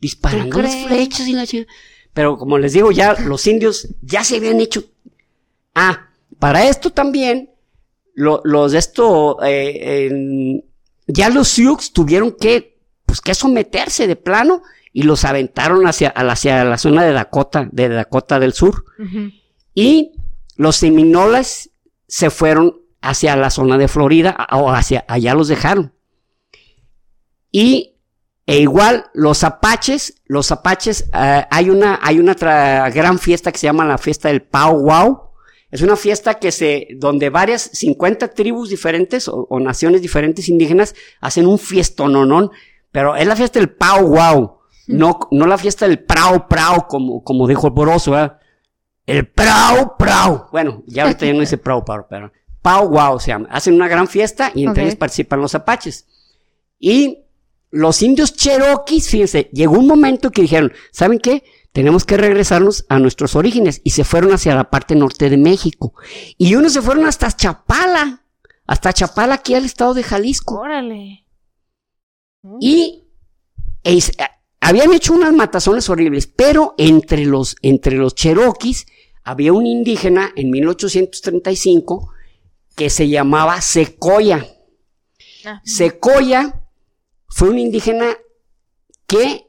[0.00, 1.44] disparando las flechas y la
[2.12, 4.84] Pero como les digo, ya los indios ya se habían hecho.
[5.74, 7.50] Ah, para esto también,
[8.14, 10.62] los de esto, eh,
[11.06, 14.62] ya los Sioux tuvieron que, pues que someterse de plano
[14.98, 18.84] y los aventaron hacia, hacia la zona de Dakota, de Dakota del Sur.
[19.72, 20.10] Y
[20.56, 21.70] los seminolas
[22.08, 25.94] se fueron hacia la zona de Florida o hacia allá los dejaron.
[27.52, 27.94] Y
[28.44, 32.34] e igual los apaches, los apaches, eh, hay una, hay una
[32.90, 35.30] gran fiesta que se llama la fiesta del Pau Wow.
[35.70, 41.46] Es una fiesta que se, donde varias 50 tribus diferentes o, naciones diferentes indígenas hacen
[41.46, 42.50] un fiestononón,
[42.90, 44.57] pero es la fiesta del Pau Wow.
[44.88, 48.38] No, no la fiesta del prau prau, como, como dijo el Boroso, ¿verdad?
[49.06, 50.48] El prau prau.
[50.50, 52.32] Bueno, ya ahorita ya no dice prau prau, pero
[52.62, 53.48] pau wow se llama.
[53.50, 56.06] Hacen una gran fiesta y entre ellos participan los apaches.
[56.78, 57.24] Y
[57.70, 61.44] los indios cherokees, fíjense, llegó un momento que dijeron, ¿saben qué?
[61.72, 63.80] Tenemos que regresarnos a nuestros orígenes.
[63.84, 65.94] Y se fueron hacia la parte norte de México.
[66.36, 68.24] Y unos se fueron hasta Chapala.
[68.66, 70.60] Hasta Chapala, aquí al estado de Jalisco.
[70.60, 71.26] Órale.
[72.60, 73.04] Y
[73.84, 73.98] e
[74.68, 78.86] habían hecho unas matazones horribles, pero entre los, entre los cherokees
[79.24, 82.12] había un indígena en 1835
[82.76, 84.46] que se llamaba Secoya.
[85.46, 85.62] Ah.
[85.64, 86.66] Secoya
[87.28, 88.18] fue un indígena
[89.06, 89.46] que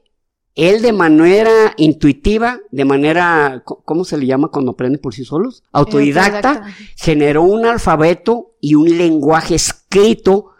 [0.54, 5.64] él de manera intuitiva, de manera, ¿cómo se le llama cuando aprende por sí solos?
[5.70, 10.52] Autodidacta, generó un alfabeto y un lenguaje escrito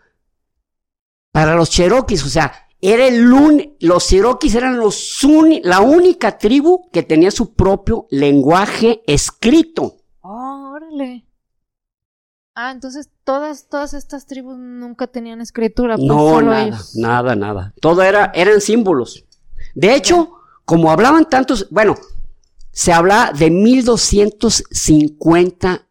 [1.32, 2.26] para los cherokees.
[2.26, 5.20] O sea, era el los cherokees eran los
[5.62, 9.96] la única tribu que tenía su propio lenguaje escrito.
[10.22, 11.26] Oh, órale.
[12.54, 15.96] Ah, entonces todas, todas estas tribus nunca tenían escritura.
[15.96, 17.72] Pues, no, nada, nada, nada.
[17.80, 19.24] Todo era, eran símbolos.
[19.74, 20.32] De hecho,
[20.64, 21.96] como hablaban tantos, bueno,
[22.72, 25.86] se habla de 1250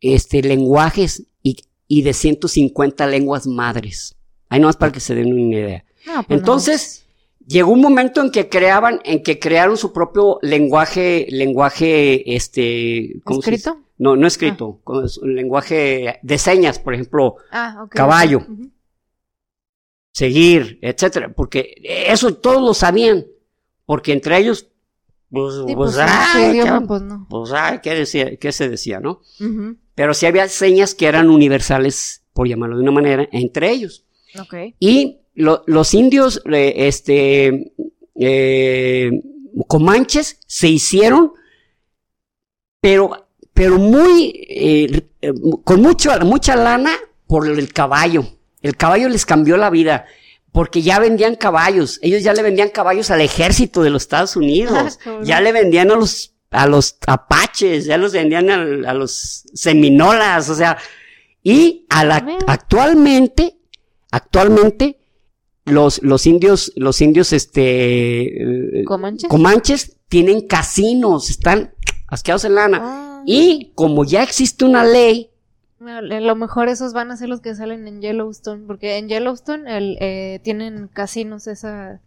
[0.00, 1.58] este, lenguajes y,
[1.88, 4.16] y de 150 lenguas madres.
[4.48, 5.84] Ahí nomás para que se den una idea.
[6.04, 7.06] Pues Entonces,
[7.46, 13.40] llegó un momento en que creaban, en que crearon su propio lenguaje, lenguaje, este, ¿cómo
[13.40, 13.78] ¿Escrito?
[13.98, 14.84] no, no escrito, ah.
[14.84, 18.44] con lenguaje de señas, por ejemplo, ah, caballo,
[20.12, 23.26] seguir, etcétera, porque eso todos lo sabían,
[23.86, 24.68] porque entre ellos,
[25.30, 25.96] pues, pues, pues,
[26.86, 27.26] pues, no.
[27.30, 29.20] pues ¿qué, decía, ¿qué se decía, no?
[29.94, 34.04] Pero sí había señas que eran universales, por llamarlo de una manera, entre ellos.
[34.46, 34.74] Okay.
[34.80, 37.72] Y los indios, eh, este,
[38.14, 39.10] eh,
[39.66, 41.32] comanches se hicieron,
[42.80, 45.02] pero, pero muy, eh,
[45.64, 46.92] con mucho, mucha lana
[47.26, 48.26] por el caballo.
[48.60, 50.06] El caballo les cambió la vida
[50.52, 51.98] porque ya vendían caballos.
[52.02, 54.98] Ellos ya le vendían caballos al ejército de los Estados Unidos.
[55.06, 60.50] Ah, ya le vendían a los, a los apaches, ya los vendían a, los seminolas,
[60.50, 60.76] o sea,
[61.42, 63.56] y a la, actualmente,
[64.10, 65.01] actualmente,
[65.64, 69.28] los, los indios, los indios, este, ¿Comanches?
[69.28, 71.74] comanches tienen casinos, están
[72.08, 72.78] asqueados en lana.
[72.82, 73.22] Ah.
[73.24, 75.30] Y como ya existe una ley,
[75.80, 79.76] a lo mejor esos van a ser los que salen en Yellowstone, porque en Yellowstone
[79.76, 82.00] el, eh, tienen casinos esa,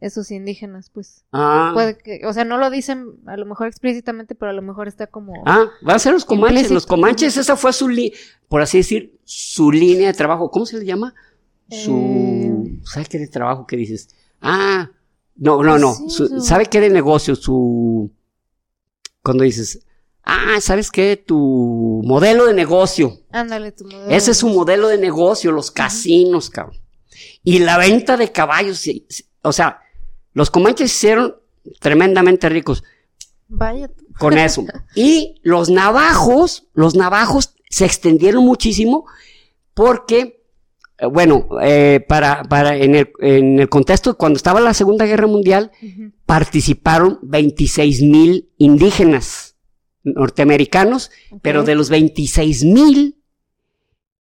[0.00, 1.24] esos indígenas, pues.
[1.32, 1.70] Ah.
[1.74, 4.88] Puede que, o sea, no lo dicen a lo mejor explícitamente, pero a lo mejor
[4.88, 5.34] está como.
[5.46, 6.70] Ah, van a ser los comanches.
[6.70, 7.88] Los comanches, esa fue su,
[8.48, 10.50] por así decir, su línea de trabajo.
[10.50, 11.14] ¿Cómo se le llama?
[11.70, 14.08] Su, eh, ¿sabe qué de trabajo que dices?
[14.40, 14.90] Ah,
[15.36, 15.94] no, no, no,
[16.40, 17.36] ¿sabe qué de negocio?
[17.36, 18.10] Su,
[19.22, 19.86] cuando dices,
[20.24, 21.16] ah, ¿sabes qué?
[21.16, 23.20] Tu modelo de negocio.
[23.30, 24.10] Ándale, tu modelo.
[24.10, 26.80] Ese es su modelo de negocio, los casinos, cabrón.
[27.42, 28.84] Y la venta de caballos,
[29.42, 29.80] o sea,
[30.32, 31.36] los comanches hicieron
[31.80, 32.84] tremendamente ricos.
[33.48, 33.90] Vaya.
[34.18, 34.64] Con eso.
[34.94, 39.06] y los navajos, los navajos se extendieron muchísimo
[39.74, 40.39] porque
[41.08, 45.70] bueno, eh, para, para en, el, en el contexto, cuando estaba la Segunda Guerra Mundial,
[46.26, 49.56] participaron 26 mil indígenas
[50.02, 51.10] norteamericanos,
[51.42, 53.16] pero de los 26 mil,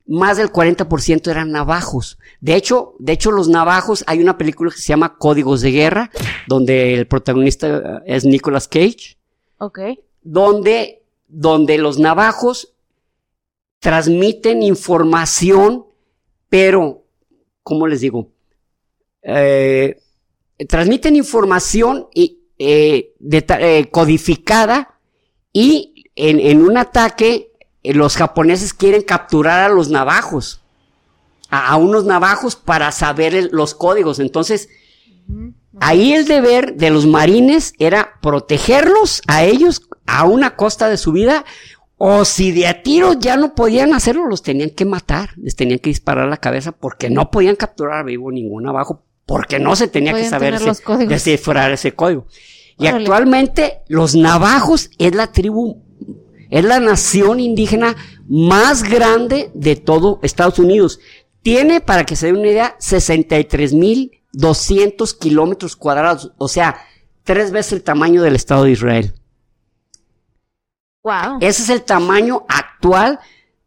[0.05, 2.17] más del 40% eran navajos.
[2.41, 6.11] De hecho, de hecho, los navajos, hay una película que se llama Códigos de Guerra,
[6.47, 9.17] donde el protagonista es Nicolas Cage.
[9.59, 9.79] Ok.
[10.23, 12.73] Donde, donde los navajos
[13.79, 15.85] transmiten información
[16.49, 17.05] pero,
[17.63, 18.31] ¿cómo les digo?
[19.21, 20.01] Eh,
[20.67, 24.99] transmiten información y, eh, eh, codificada
[25.53, 27.51] y en, un ataque
[27.83, 30.61] los japoneses quieren capturar a los navajos,
[31.49, 34.19] a, unos navajos para saber los códigos.
[34.19, 34.67] Entonces,
[35.79, 41.11] ahí el deber de los marines era protegerlos a ellos a una costa de su
[41.13, 41.45] vida
[42.01, 45.79] o si de a tiro ya no podían hacerlo, los tenían que matar, les tenían
[45.79, 50.13] que disparar la cabeza porque no podían capturar vivo ningún abajo, porque no se tenía
[50.13, 50.57] que saber
[51.09, 52.25] descifrar ese código.
[52.77, 55.83] Y actualmente los navajos es la tribu,
[56.49, 57.97] es la nación indígena
[58.29, 61.01] más grande de todo Estados Unidos.
[61.41, 66.77] Tiene, para que se den una idea, 63.200 kilómetros cuadrados, o sea,
[67.25, 69.18] tres veces el tamaño del Estado de Israel.
[71.39, 73.19] Ese es el tamaño actual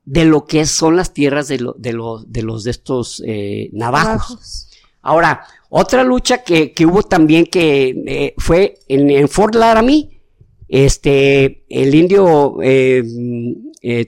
[0.05, 1.93] de lo que son las tierras de, de,
[2.27, 4.69] de los de estos eh, navajos.
[5.01, 10.21] Ahora, otra lucha que, hubo también que eh, fue en, Fort Laramie,
[10.69, 13.03] este, el indio eh,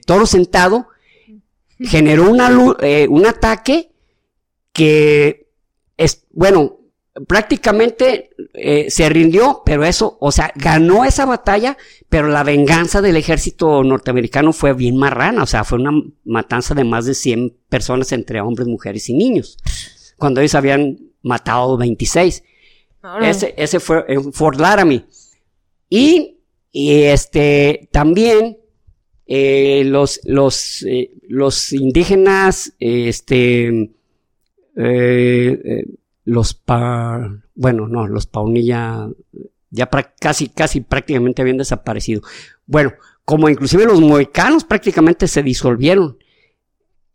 [0.05, 0.87] Toro Sentado
[1.79, 3.91] generó una, un ataque
[4.71, 5.47] que
[5.97, 6.77] es, bueno,
[7.27, 11.77] prácticamente eh, se rindió, pero eso, o sea, ganó esa batalla,
[12.09, 15.91] pero la venganza del ejército norteamericano fue bien marrana, o sea, fue una
[16.25, 19.57] matanza de más de 100 personas entre hombres, mujeres y niños,
[20.17, 22.43] cuando ellos habían matado 26.
[23.21, 25.05] Ese, ese fue en Fort Laramie.
[25.89, 26.39] Y,
[26.71, 28.57] y este, también
[29.27, 33.91] eh, los, los, eh, los indígenas, este,
[34.75, 35.85] eh,
[36.25, 39.07] los pa, bueno, no, los paunilla
[39.69, 42.21] ya casi, casi prácticamente habían desaparecido.
[42.65, 46.17] Bueno, como inclusive los moicanos prácticamente se disolvieron.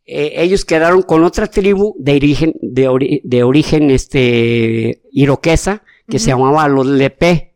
[0.04, 6.66] ellos quedaron con otra tribu de origen, de, de origen este, iroquesa que se llamaba
[6.68, 7.54] los Lepe.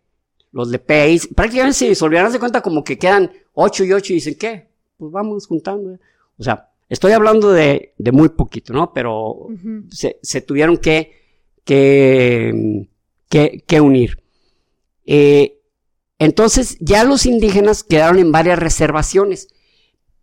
[0.53, 4.37] Los Lepe, prácticamente se disolvieron, de cuenta como que quedan ocho y ocho y dicen,
[4.39, 4.69] ¿qué?
[4.97, 5.99] Pues vamos juntando.
[6.39, 8.93] O sea, estoy hablando de, de muy poquito, ¿no?
[8.93, 9.49] Pero
[9.91, 11.24] se, se, tuvieron que,
[11.65, 12.89] que,
[13.29, 14.23] que, unir.
[15.07, 15.61] Eh,
[16.19, 19.49] entonces, ya los indígenas quedaron en varias reservaciones.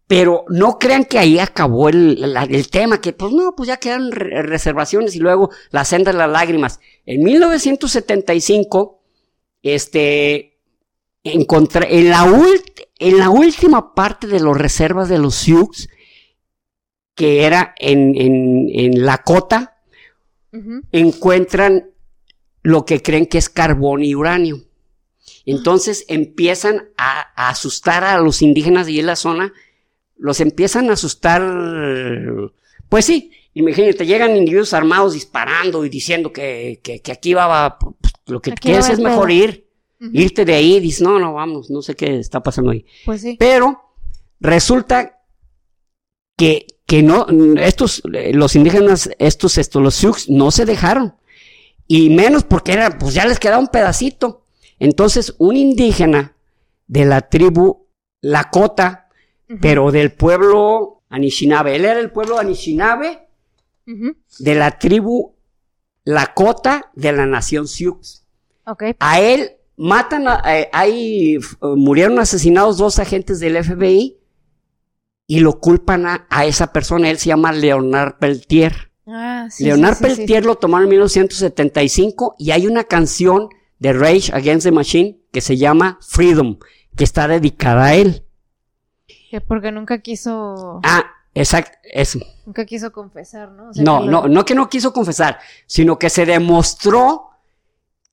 [0.07, 4.11] Pero no crean que ahí acabó el, el, tema, que pues no, pues ya quedan
[4.11, 6.81] reservaciones y luego la senda de las lágrimas.
[7.05, 9.01] En 1975,
[9.63, 10.59] este,
[11.23, 12.25] encontré, en la,
[12.99, 15.87] en la última parte de las reservas de los Sioux,
[17.15, 19.80] que era en, en, en Lakota,
[20.91, 21.91] encuentran
[22.63, 24.61] lo que creen que es carbón y uranio.
[25.45, 29.53] Entonces empiezan a, a asustar a los indígenas de la zona
[30.21, 31.41] los empiezan a asustar.
[32.87, 38.39] Pues sí, imagínate, llegan individuos armados disparando y diciendo que, que, aquí va, pues, lo
[38.39, 39.67] que quieres es mejor ir,
[39.99, 42.85] irte de ahí, dices, no, no, vamos, no sé qué está pasando ahí.
[43.03, 43.35] Pues sí.
[43.39, 43.81] Pero
[44.39, 45.23] resulta
[46.37, 47.25] que, que no,
[47.57, 51.15] estos, los indígenas, estos, estos, los Sioux, no se dejaron.
[51.87, 54.43] Y menos porque era, pues ya les quedaba un pedacito.
[54.77, 56.35] Entonces, un indígena
[56.87, 57.87] de la tribu
[58.19, 59.07] Lakota,
[59.61, 61.77] pero del pueblo Anishinaabe.
[61.77, 63.25] Él era el pueblo Anishinaabe
[63.85, 65.33] de la tribu
[66.03, 68.25] Lakota de la nación Sioux.
[68.99, 74.17] A él matan, eh, ahí murieron asesinados dos agentes del FBI
[75.31, 77.09] y lo culpan a, esa persona.
[77.09, 78.91] Él se llama Leonard Peltier.
[79.07, 83.47] Ah, Leonard Peltier lo tomaron en 1975 y hay una canción
[83.79, 86.57] de Rage Against the Machine que se llama Freedom,
[86.97, 88.25] que está dedicada a él.
[89.47, 90.81] porque nunca quiso.
[90.83, 92.19] Ah, exacto, eso.
[92.45, 93.71] Nunca quiso confesar, ¿no?
[93.73, 97.29] no, no, no que no quiso confesar, sino que se demostró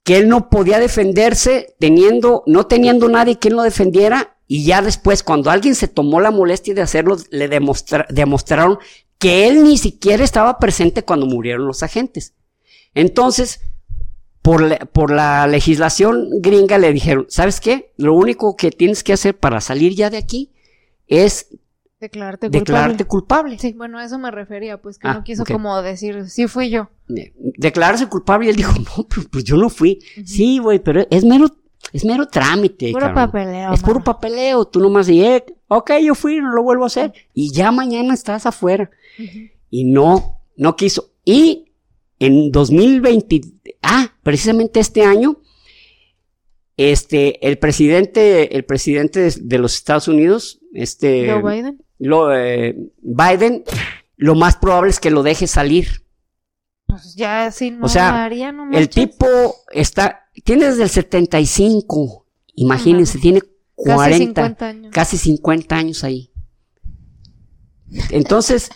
[0.09, 5.23] que él no podía defenderse teniendo, no teniendo nadie él lo defendiera, y ya después,
[5.23, 8.79] cuando alguien se tomó la molestia de hacerlo, le demostraron
[9.19, 12.33] que él ni siquiera estaba presente cuando murieron los agentes.
[12.95, 13.61] Entonces,
[14.41, 17.93] por, por la legislación gringa le dijeron, ¿sabes qué?
[17.99, 20.55] Lo único que tienes que hacer para salir ya de aquí
[21.07, 21.49] es
[22.01, 22.61] Declararte culpable.
[22.61, 23.59] Declararte culpable.
[23.59, 26.71] Sí, bueno, a eso me refería, pues que ah, no quiso como decir, sí fui
[26.71, 26.91] yo.
[27.09, 29.99] Declararse culpable y él dijo, no, pues, pues yo no fui.
[30.25, 31.49] Sí, güey, pero es mero,
[31.93, 32.93] es mero trámite.
[32.93, 33.73] Puro papeleo.
[33.73, 34.65] Es puro papeleo.
[34.67, 37.13] Tú nomás dices, eh, ok, yo fui, no lo vuelvo a hacer.
[37.35, 38.91] Y ya mañana estás afuera.
[39.69, 41.11] Y no, no quiso.
[41.25, 41.73] Y
[42.21, 43.41] en 2020,
[43.83, 45.41] ah, precisamente este año,
[46.77, 51.83] este, el presidente, el presidente de, los Estados Unidos, este, Biden?
[51.99, 53.65] Lo, eh, Biden,
[54.17, 56.05] lo más probable es que lo deje salir.
[56.87, 59.27] Pues ya así no o sea, haría, no el tipo
[59.71, 63.43] está, tiene desde el 75, imagínense, tiene
[63.75, 66.33] 40, casi 50 años, casi 50 años ahí.
[68.11, 68.71] Entonces,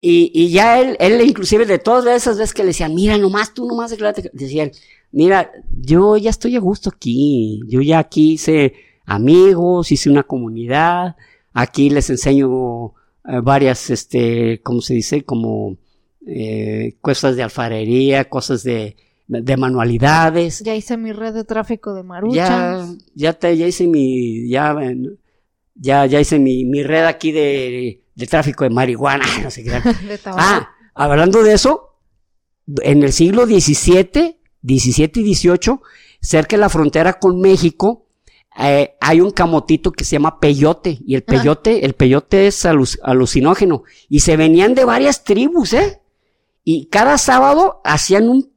[0.00, 3.54] y, y ya él, él inclusive de todas esas veces que le decían, mira, nomás
[3.54, 4.70] tú, nomás declárate, decían,
[5.10, 8.74] mira, yo ya estoy a gusto aquí, yo ya aquí hice
[9.06, 11.16] amigos, hice una comunidad,
[11.54, 12.88] aquí les enseño
[13.26, 15.24] eh, varias, este, ¿cómo se dice?
[15.24, 15.78] Como
[16.26, 18.96] eh, cosas de alfarería, cosas de,
[19.26, 20.60] de manualidades.
[20.60, 22.36] Ya hice mi red de tráfico de maruchas.
[22.36, 24.76] Ya, ya, te, ya hice mi, ya,
[25.74, 29.72] ya, ya hice mi, mi red aquí de, de tráfico de marihuana, no sé qué.
[30.26, 31.98] ah, hablando de eso,
[32.82, 35.82] en el siglo XVII 17 y 18,
[36.20, 38.03] cerca de la frontera con México,
[38.56, 43.82] eh, hay un camotito que se llama peyote, y el peyote, el peyote es alucinógeno,
[44.08, 46.00] y se venían de varias tribus, ¿eh?
[46.62, 48.52] Y cada sábado hacían un,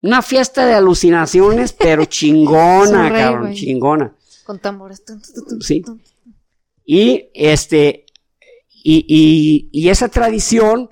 [0.00, 4.14] una fiesta de alucinaciones, pero chingona, cabrón, chingona.
[4.44, 5.02] Con tambores.
[5.60, 5.82] Sí.
[6.86, 8.06] Y este,
[8.82, 10.88] y, y, y esa tradición,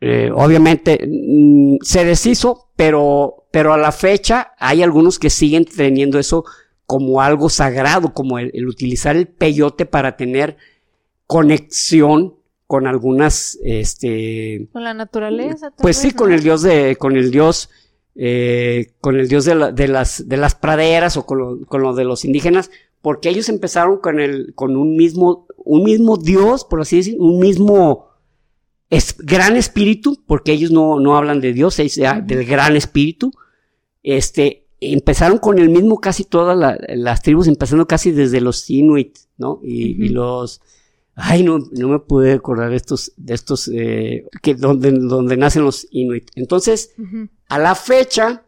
[0.00, 6.18] eh, obviamente mm, se deshizo, pero, pero a la fecha hay algunos que siguen teniendo
[6.18, 6.44] eso
[6.86, 10.56] como algo sagrado, como el, utilizar el peyote para tener
[11.26, 15.72] conexión con algunas, este, con la naturaleza.
[15.76, 17.70] Pues sí, con el dios de, con el dios
[18.18, 19.54] eh, con el dios de,
[19.88, 22.70] las, de las praderas o con lo, con lo de los indígenas,
[23.02, 27.38] porque ellos empezaron con, el, con un, mismo, un mismo dios, por así decir, un
[27.38, 28.08] mismo
[28.88, 33.32] es, gran espíritu, porque ellos no, no hablan de Dios, es del gran espíritu.
[34.02, 39.60] Este, empezaron con el mismo casi todas las tribus, empezando casi desde los Inuit, ¿no?
[39.62, 40.60] Y, los,
[41.14, 45.64] ay, no, no me pude acordar de estos, de estos, eh, que donde, donde nacen
[45.64, 46.30] los Inuit.
[46.34, 46.94] Entonces,
[47.48, 48.44] a la fecha,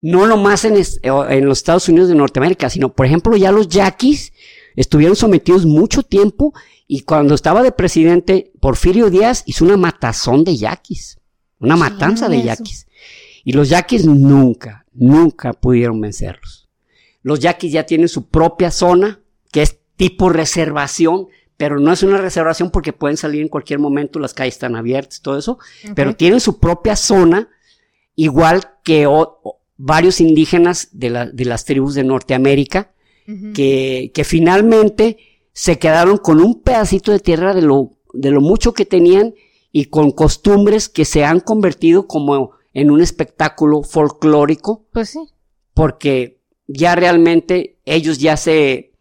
[0.00, 4.32] no nomás en, en los Estados Unidos de Norteamérica, sino, por ejemplo, ya los yaquis
[4.76, 6.54] estuvieron sometidos mucho tiempo
[6.86, 11.18] y cuando estaba de presidente, Porfirio Díaz hizo una matazón de yaquis,
[11.58, 12.86] una matanza de yaquis.
[13.50, 16.68] Y los yaquis nunca, nunca pudieron vencerlos.
[17.20, 21.26] Los yaquis ya tienen su propia zona, que es tipo reservación,
[21.56, 25.20] pero no es una reservación porque pueden salir en cualquier momento, las calles están abiertas,
[25.20, 25.58] todo eso,
[25.96, 27.48] pero tienen su propia zona,
[28.14, 29.08] igual que
[29.76, 32.92] varios indígenas de, las tribus de Norteamérica,
[33.52, 35.18] que, que finalmente
[35.52, 39.34] se quedaron con un pedacito de tierra de lo, de lo mucho que tenían
[39.72, 44.86] y con costumbres que se han convertido como en un espectáculo folclórico.
[44.92, 45.20] Pues sí.
[45.74, 48.92] Porque ya realmente ellos ya se,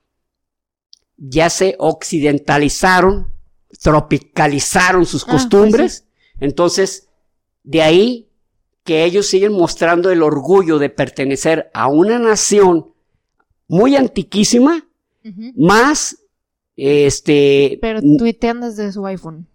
[1.17, 3.33] ya se occidentalizaron,
[3.81, 6.07] tropicalizaron sus ah, pues costumbres.
[6.39, 7.09] Entonces,
[7.63, 8.29] de ahí
[8.83, 12.93] que ellos siguen mostrando el orgullo de pertenecer a una nación
[13.67, 14.87] muy antiquísima,
[15.55, 16.17] más
[16.75, 17.77] este.
[17.81, 19.47] Pero tuitean desde su iPhone.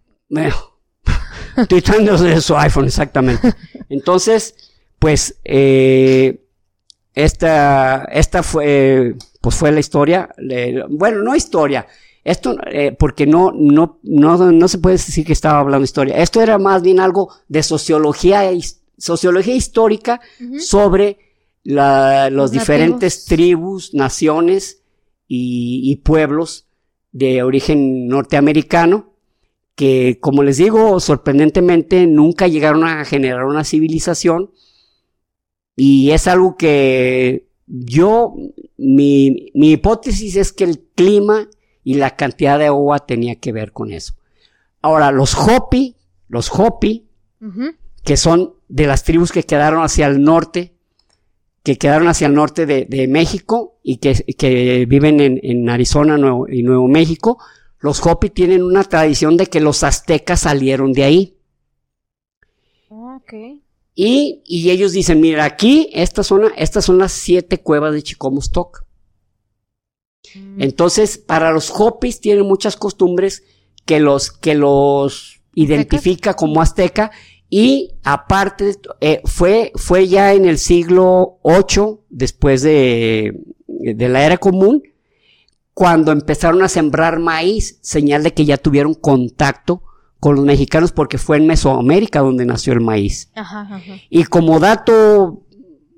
[1.69, 3.55] tuitean desde su iPhone, exactamente.
[3.89, 4.55] Entonces,
[4.99, 6.45] pues, eh,
[7.15, 10.35] esta, esta fue, pues fue la historia.
[10.91, 11.87] bueno, no historia.
[12.25, 16.17] Esto, eh, porque no, no, no, no se puede decir que estaba hablando historia.
[16.17, 18.51] Esto era más bien algo de sociología,
[18.97, 20.21] sociología histórica
[20.59, 21.19] sobre
[21.63, 24.81] la, los, diferentes tribus, naciones
[25.29, 26.67] y, y pueblos
[27.13, 29.14] de origen norteamericano,
[29.75, 34.51] que como les digo, sorprendentemente nunca llegaron a generar una civilización.
[35.77, 38.35] Y es algo que yo,
[38.77, 41.49] mi, mi hipótesis es que el clima
[41.83, 44.15] y la cantidad de agua tenía que ver con eso.
[44.83, 45.97] Ahora, los Hopi,
[46.29, 47.09] los Hopi,
[48.05, 50.75] que son de las tribus que quedaron hacia el norte
[51.65, 56.87] que quedaron hacia el norte de, México y que, viven en, Arizona Nuevo, y Nuevo
[56.89, 57.39] México,
[57.85, 61.37] los Hopi tienen una tradición de que los aztecas salieron de ahí.
[62.89, 63.63] Okay.
[63.95, 68.87] Y, y, ellos dicen, mira, aquí, esta zona, estas son las siete cuevas de Chicomostoc.
[70.35, 70.63] Mm.
[70.63, 73.45] Entonces, para los Hopis tienen muchas costumbres
[73.85, 77.11] que los, que los identifica como azteca
[77.51, 84.39] y aparte, eh, fue, fue ya en el siglo VIII, después de, de la era
[84.39, 84.83] común,
[85.75, 89.83] cuando empezaron a sembrar maíz, señal de que ya tuvieron contacto
[90.21, 93.33] con los mexicanos porque fue en Mesoamérica donde nació el maíz.
[94.09, 95.43] Y como dato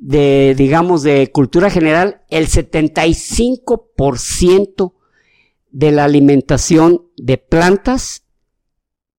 [0.01, 4.93] de, digamos, de cultura general, el 75%
[5.71, 8.25] de la alimentación de plantas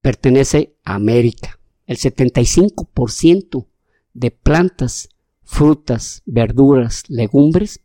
[0.02, 1.60] pertenece a América.
[1.86, 3.68] El 75%
[4.14, 5.10] de plantas,
[5.44, 7.82] frutas, verduras, legumbres,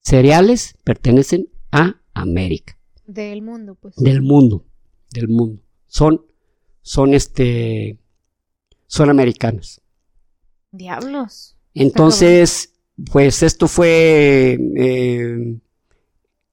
[0.00, 2.76] cereales pertenecen a América.
[3.06, 3.96] Del mundo, pues.
[3.96, 4.64] Del mundo,
[5.12, 5.62] del mundo.
[5.86, 6.24] Son,
[6.82, 7.98] son este,
[8.86, 9.80] son americanas.
[10.70, 11.56] Diablos.
[11.74, 12.74] Entonces,
[13.10, 15.56] pues esto fue eh,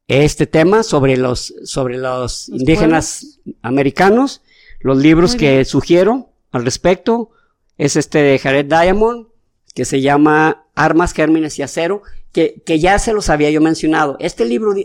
[0.08, 4.42] este tema sobre los, sobre los, indígenas americanos,
[4.80, 7.32] los libros que sugiero al respecto.
[7.78, 9.28] Es este de Jared Diamond,
[9.76, 12.02] que se llama Armas, Gérmenes y Acero,
[12.38, 14.16] que, que ya se los había yo mencionado.
[14.20, 14.76] Este libro,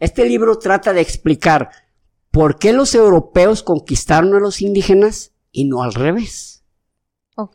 [0.00, 1.68] este libro trata de explicar
[2.30, 6.64] por qué los europeos conquistaron a los indígenas y no al revés.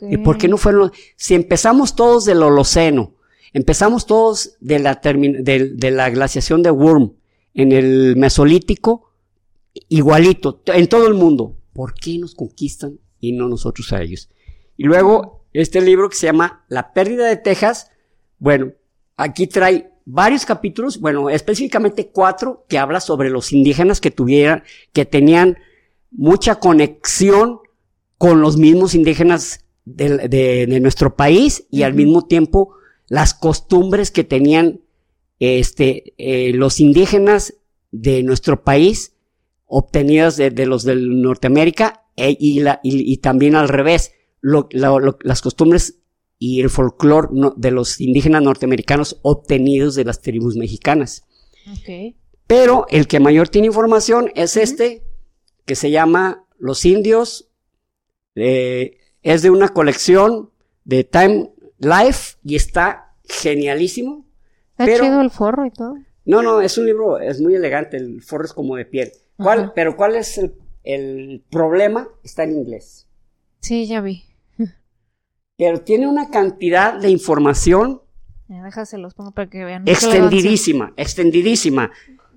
[0.02, 3.16] Y por qué no fueron, si empezamos todos del Holoceno,
[3.52, 7.16] empezamos todos de la, de, de la glaciación de Worm
[7.56, 9.14] en el Mesolítico,
[9.88, 14.30] igualito, en todo el mundo, ¿por qué nos conquistan y no nosotros a ellos.
[14.78, 17.90] Y luego, este libro que se llama La pérdida de Texas,
[18.38, 18.74] bueno,
[19.20, 24.64] aquí trae varios capítulos, bueno, específicamente cuatro, que habla sobre los indígenas que tuvieran,
[24.94, 25.58] que tenían
[26.10, 27.60] mucha conexión
[28.18, 32.76] con los mismos indígenas de, nuestro país y al mismo tiempo
[33.08, 34.82] las costumbres que tenían
[35.40, 37.56] este, eh, los indígenas
[37.92, 39.14] de nuestro país
[39.66, 44.70] obtenidas de, de los de Norteamérica e, y, la, y, también al revés, lo,
[45.22, 45.99] las costumbres
[46.40, 47.28] y el folclore
[47.58, 51.28] de los indígenas norteamericanos obtenidos de las tribus mexicanas.
[52.48, 55.04] Pero el que mayor tiene información es este,
[55.66, 57.52] que se llama Los Indios.
[58.36, 60.50] Eh, es de una colección
[60.86, 64.26] de Time Life y está genialísimo.
[64.78, 65.96] Está chido el forro y todo.
[66.24, 69.12] No, no, es un libro, es muy elegante, el forro es como de piel.
[69.36, 72.08] ¿Cuál, pero ¿cuál es el, el problema?
[72.24, 73.08] Está en inglés.
[73.60, 74.29] Sí, ya vi
[75.60, 78.02] pero tiene una cantidad de información
[78.50, 79.88] Déjaselos, pongo para que vean.
[79.88, 81.92] Extendidísima, extendidísima.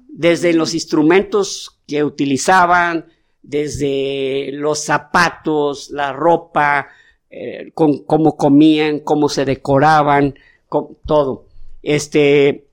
[0.09, 3.07] Desde los instrumentos que utilizaban,
[3.43, 6.89] desde los zapatos, la ropa,
[7.31, 10.35] eh, con, cómo comían, cómo se decoraban,
[11.07, 11.47] todo.
[11.83, 12.67] Este,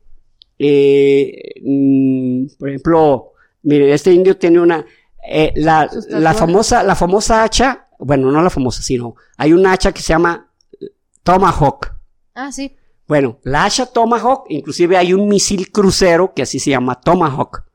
[0.60, 3.32] eh, mm, por ejemplo,
[3.64, 4.86] mire, este indio tiene una,
[5.26, 9.91] eh, la, la famosa, la famosa hacha bueno, no la famosa, sino hay un hacha
[9.91, 10.52] que se llama
[11.24, 11.93] Tomahawk.
[12.34, 12.76] Ah, sí.
[13.08, 17.66] Bueno, la hacha Tomahawk, inclusive hay un misil crucero que así se llama Tomahawk.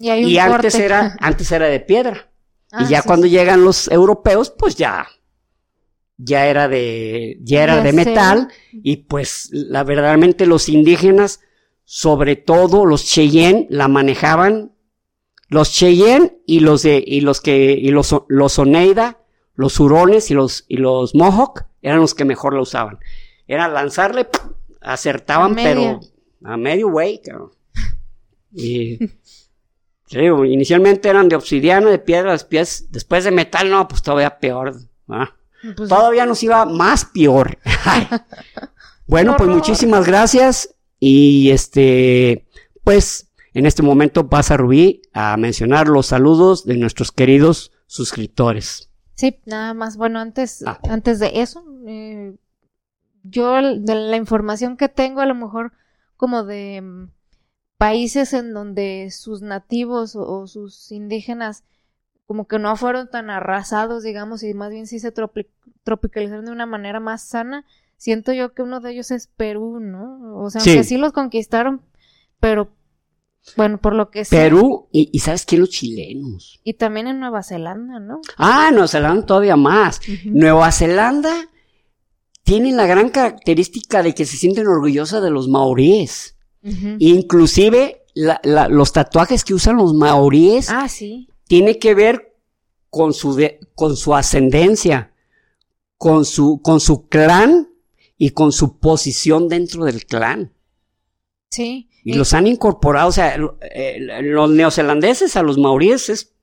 [0.00, 2.32] Y, hay un y antes era, antes era de piedra.
[2.72, 5.06] y ah, ya cuando llegan los europeos, pues ya,
[6.16, 8.48] ya era de, ya era de metal.
[8.72, 11.40] Y pues, la verdaderamente los indígenas,
[11.84, 14.73] sobre todo los Cheyenne, la manejaban
[15.48, 19.18] los Cheyenne y los de, y los que, y los, los Oneida,
[19.54, 22.98] los Hurones y los, y los Mohawk eran los que mejor la usaban.
[23.46, 24.28] Era lanzarle,
[24.80, 26.00] acertaban, pero
[26.44, 27.20] a medio way,
[28.52, 28.98] Y,
[30.10, 34.74] inicialmente eran de obsidiana, de piedra, pies, después de metal, no, pues todavía peor.
[35.76, 37.58] Pues todavía nos iba más peor.
[39.06, 42.46] bueno, pues muchísimas gracias y este,
[42.82, 48.90] pues en este momento pasa Rubí a mencionar los saludos de nuestros queridos suscriptores.
[49.14, 49.96] Sí, nada más.
[49.96, 50.80] Bueno, antes, ah.
[50.90, 52.34] antes de eso, eh,
[53.22, 55.72] yo de la información que tengo, a lo mejor
[56.16, 57.10] como de mm,
[57.78, 61.64] países en donde sus nativos o, sus indígenas
[62.26, 66.64] como que no fueron tan arrasados, digamos, y más bien sí se tropicalizaron de una
[66.64, 67.66] manera más sana,
[67.98, 70.38] siento yo que uno de ellos es Perú, ¿no?
[70.38, 71.82] O sea, que sí los conquistaron,
[72.40, 72.70] pero
[73.56, 74.36] bueno, por lo que sé.
[74.36, 75.58] Perú y, ¿sabes qué?
[75.58, 76.60] Los chilenos.
[76.64, 78.20] Y también en Nueva Zelanda, ¿no?
[78.36, 80.00] Ah, Nueva Zelanda todavía más.
[80.24, 81.48] Nueva Zelanda
[82.42, 86.36] tiene la gran característica de que se sienten orgullosas de los maoríes.
[86.98, 90.70] Inclusive los tatuajes que usan los maoríes.
[90.70, 91.28] Ah, sí.
[91.46, 92.34] Tiene que ver
[92.88, 93.38] con su,
[93.74, 95.12] con su ascendencia,
[95.98, 97.68] con su, con su clan
[98.16, 100.52] y con su posición dentro del clan.
[101.54, 101.88] Sí.
[102.02, 106.34] Y los han incorporado, o sea, los neozelandeses a los maoríes es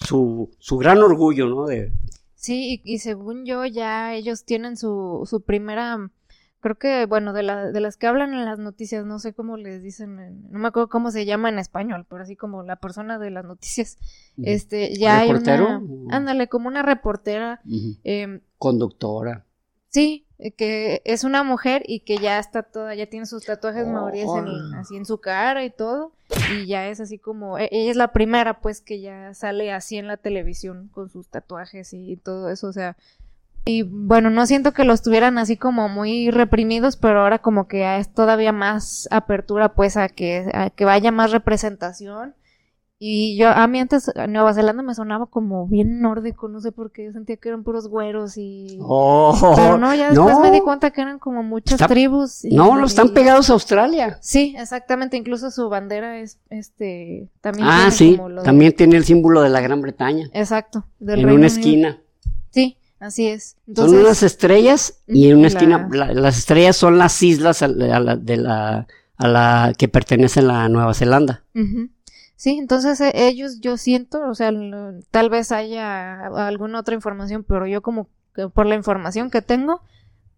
[0.00, 1.66] su, su gran orgullo, ¿no?
[1.66, 1.92] De...
[2.36, 6.08] Sí, y, según yo ya ellos tienen su, su primera,
[6.60, 9.56] creo que, bueno, de, la, de las que hablan en las noticias, no sé cómo
[9.56, 13.18] les dicen, no me acuerdo cómo se llama en español, pero así como la persona
[13.18, 13.98] de las noticias,
[14.40, 17.60] este, ya hay una, ándale, como una reportera.
[18.04, 19.46] Em, Conductora.
[19.88, 24.28] Sí, que es una mujer y que ya está toda, ya tiene sus tatuajes maoríes
[24.76, 26.12] así en su cara y todo,
[26.52, 29.98] y ya es así como, e, ella es la primera pues que ya sale así
[29.98, 32.96] en la televisión con sus tatuajes y todo eso, o sea,
[33.64, 37.98] y bueno, no siento que los tuvieran así como muy reprimidos, pero ahora como que
[37.98, 42.34] es todavía más apertura pues a que, a que vaya más representación
[43.04, 46.92] y yo, a mí antes Nueva Zelanda me sonaba como bien nórdico, no sé por
[46.92, 48.78] qué, yo sentía que eran puros güeros y...
[48.80, 52.44] Oh, Pero no, ya después me di cuenta que eran como muchas tribus.
[52.44, 54.18] no, los están pegados a Australia.
[54.20, 57.66] Sí, exactamente, incluso su bandera es, este, también...
[57.68, 60.30] Ah, sí, también tiene el símbolo de la Gran Bretaña.
[60.32, 60.86] Exacto.
[61.04, 62.00] en una esquina.
[62.50, 63.56] Sí, así es.
[63.74, 68.36] son unas estrellas y en una esquina, las estrellas son las islas a la, de
[68.36, 68.86] la,
[69.16, 71.42] a la que pertenecen a Nueva Zelanda.
[72.42, 74.50] Sí, entonces eh, ellos yo siento, o sea,
[75.12, 79.80] tal vez haya alguna otra información, pero yo como que por la información que tengo,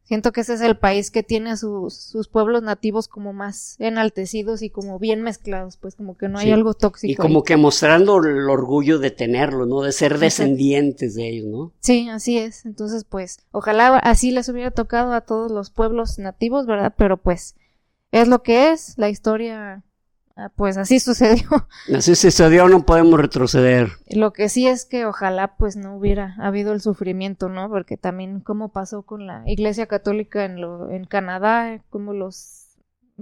[0.02, 4.60] siento que ese es el país que tiene sus, sus pueblos nativos como más enaltecidos
[4.60, 7.10] y como bien mezclados, pues como que no hay algo tóxico.
[7.10, 9.80] Y como que mostrando el orgullo de tenerlo, ¿no?
[9.80, 11.72] De ser descendientes de ellos, ¿no?
[11.80, 12.66] Sí, así es.
[12.66, 16.92] Entonces, pues, ojalá así les hubiera tocado a todos los pueblos nativos, ¿verdad?
[16.98, 17.54] Pero pues,
[18.12, 19.84] es lo que es, la historia
[20.56, 21.48] pues así sucedió.
[21.94, 23.92] Así sucedió, no podemos retroceder.
[24.08, 27.68] Lo que sí es que ojalá pues no hubiera habido el sufrimiento, ¿no?
[27.68, 32.76] Porque también como pasó con la Iglesia Católica en, lo, en Canadá, como los...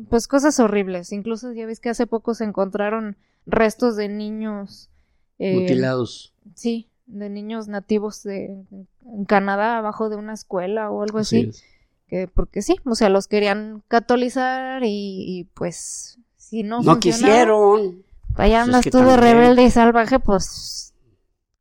[0.09, 1.13] pues cosas horribles.
[1.13, 4.91] Incluso ya ves que hace poco se encontraron restos de niños...
[5.39, 6.35] Eh, Mutilados.
[6.55, 8.65] Sí, de niños nativos de
[9.07, 11.51] en Canadá abajo de una escuela o algo así.
[12.09, 16.19] que porque sí, o sea, los querían catolizar y, pues
[16.53, 18.05] si no No quisieron.
[18.37, 20.93] Allá andas tú de rebelde y salvaje, pues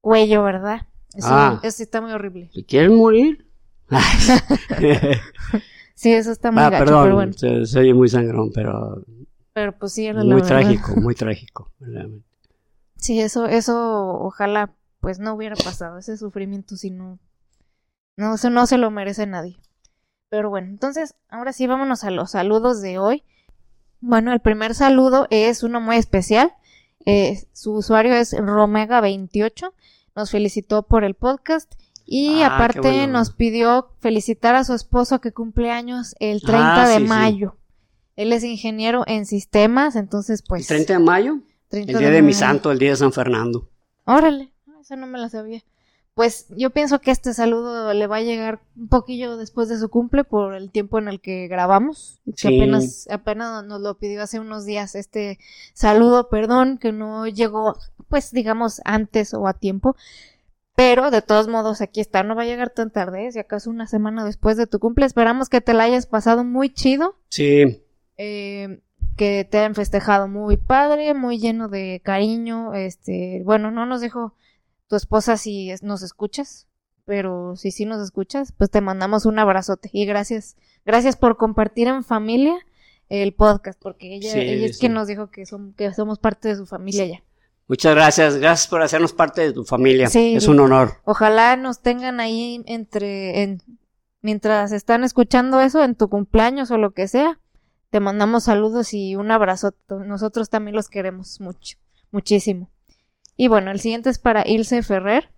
[0.02, 0.82] cuello, ¿verdad?
[1.16, 1.60] Eso, ah.
[1.64, 2.50] eso está muy horrible.
[2.54, 3.48] ¿Si quieren morir?
[5.96, 7.34] sí, eso está muy ah, gacho, perdón, pero bueno.
[7.34, 9.02] Se, oye muy sangrón, pero...
[9.54, 11.72] Pero pues sí, era Muy trágico, muy trágico,
[12.98, 17.18] Sí, eso, eso ojalá pues no hubiera pasado ese sufrimiento si no...
[18.18, 19.56] No, eso no se lo merece nadie.
[20.28, 23.24] Pero bueno, entonces, ahora sí vámonos a los saludos de hoy.
[24.02, 26.54] Bueno, el primer saludo es uno muy especial.
[27.06, 29.72] Eh, su usuario es Romega28.
[30.16, 31.74] Nos felicitó por el podcast
[32.06, 36.90] y ah, aparte nos pidió felicitar a su esposo que cumple años el 30 ah,
[36.90, 37.56] de mayo.
[38.16, 40.64] Él es ingeniero en sistemas, entonces pues...
[40.64, 41.40] ¿El 30 de mayo?
[41.72, 43.70] el día de, mi santo, el día de San Fernando.
[44.06, 45.64] Órale, esa no me la sabía.
[46.22, 49.90] Pues yo pienso que este saludo le va a llegar un poquillo después de su
[49.90, 52.22] cumple por el tiempo en el que grabamos.
[52.40, 55.40] Que apenas, apenas nos lo pidió hace unos días este
[55.74, 57.76] saludo, perdón, que no llegó,
[58.08, 59.96] pues digamos, antes o a tiempo.
[60.76, 63.32] Pero de todos modos, aquí está, no va a llegar tan tarde, ¿eh?
[63.32, 65.08] si acaso una semana después de tu cumple.
[65.08, 67.16] Esperamos que te la hayas pasado muy chido.
[67.30, 67.84] Sí.
[68.18, 68.80] Eh,
[69.18, 72.76] que te hayan festejado muy padre, muy lleno de cariño.
[72.76, 74.36] Este, bueno, no nos dijo
[74.92, 76.68] tu esposa si nos escuchas,
[77.06, 81.88] pero si sí nos escuchas, pues te mandamos un abrazote y gracias, gracias por compartir
[81.88, 82.56] en familia
[83.08, 86.58] el podcast, porque ella, ella es quien nos dijo que, son, que somos parte de
[86.58, 87.24] su familia ya.
[87.70, 90.10] Muchas gracias, gracias por hacernos parte de tu familia.
[90.14, 90.98] es un honor.
[91.06, 93.62] Ojalá nos tengan ahí entre, en,
[94.22, 97.40] mientras están escuchando eso en tu cumpleaños o lo que sea.
[97.92, 99.74] Te mandamos saludos y un abrazo.
[100.06, 101.78] Nosotros también los queremos mucho,
[102.12, 102.70] muchísimo.
[103.38, 105.30] Y bueno, el siguiente es para Ilse Ferrer.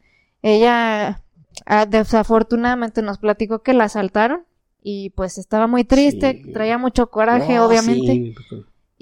[0.42, 1.22] Ella
[1.66, 4.44] ah, desafortunadamente nos platicó que la asaltaron
[4.82, 8.34] y pues estaba muy triste, traía mucho coraje, obviamente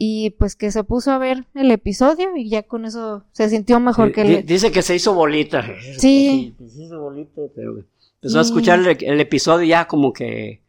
[0.04, 3.80] y pues que se puso a ver el episodio y ya con eso se sintió
[3.80, 4.46] mejor que él.
[4.48, 5.64] Dice que se hizo bolita.
[6.00, 6.56] Sí.
[6.58, 7.84] Se hizo bolita, pero
[8.16, 10.64] empezó a escuchar el, episodio ya como que...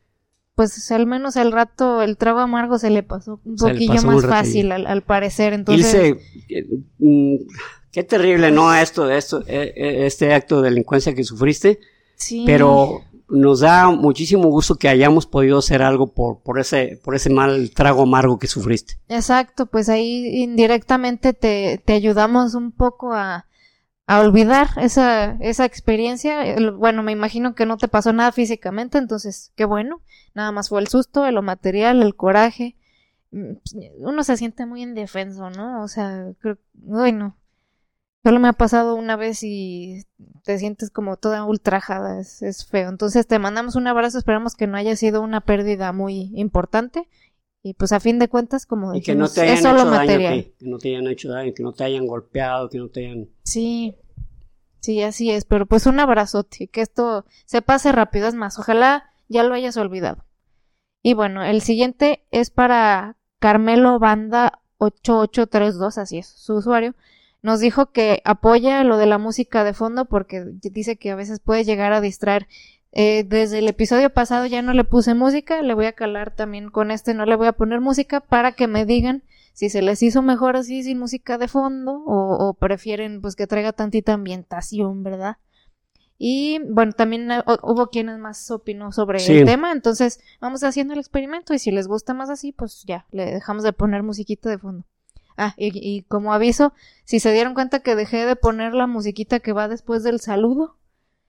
[0.54, 4.70] Pues al menos al rato el trago amargo se le pasó un poquillo más fácil
[4.70, 5.54] al, parecer.
[5.54, 6.18] Entonces...
[6.46, 7.36] Dice, mm,
[7.92, 8.74] qué terrible, ¿no?
[8.74, 11.78] Esto, esto, e, e, este acto de delincuencia que sufriste.
[12.16, 12.44] Sí.
[12.46, 17.30] Pero nos da muchísimo gusto que hayamos podido hacer algo por, por ese, por ese
[17.30, 18.98] mal trago amargo que sufriste.
[19.08, 23.46] Exacto, pues ahí indirectamente te, te ayudamos un poco a,
[24.06, 26.56] a olvidar esa, esa experiencia.
[26.76, 30.02] Bueno, me imagino que no te pasó nada físicamente, entonces qué bueno.
[30.34, 32.76] Nada más fue el susto, lo material, el coraje.
[33.30, 33.52] Mm,
[34.00, 35.82] uno se siente muy indefenso, ¿no?
[35.82, 37.38] O sea, creo, bueno,
[38.24, 40.04] Solo me ha pasado una vez y
[40.44, 42.88] te sientes como toda ultrajada, es, feo.
[42.88, 47.08] Entonces te mandamos un abrazo, esperamos que no haya sido una pérdida muy importante.
[47.64, 50.54] Y pues a fin de cuentas, como y que no te hayan hecho Daño, que,
[50.60, 53.28] no te hayan hecho daño, que no te hayan golpeado, que no te hayan...
[53.44, 53.96] Sí,
[54.80, 59.10] sí, así es, pero pues un abrazote, que esto se pase rápido, es más, ojalá
[59.28, 60.24] ya lo hayas olvidado.
[61.04, 66.96] Y bueno, el siguiente es para Carmelo Banda 8832, así es, su usuario
[67.42, 71.40] nos dijo que apoya lo de la música de fondo porque dice que a veces
[71.40, 72.46] puede llegar a distraer.
[72.94, 76.70] Eh, desde el episodio pasado ya no le puse música, le voy a calar también
[76.70, 79.22] con este, no le voy a poner música para que me digan
[79.54, 83.72] si se les hizo mejor así sin música de fondo o, prefieren pues que traiga
[83.72, 85.38] tantita ambientación, ¿verdad?
[86.18, 91.00] Y bueno, también eh, hubo quienes más opinó sobre el tema, entonces vamos haciendo el
[91.00, 94.58] experimento y si les gusta más así, pues ya, le dejamos de poner musiquita de
[94.58, 94.84] fondo.
[95.36, 96.72] Ah, y, como aviso,
[97.04, 100.76] si se dieron cuenta que dejé de poner la musiquita que va después del saludo,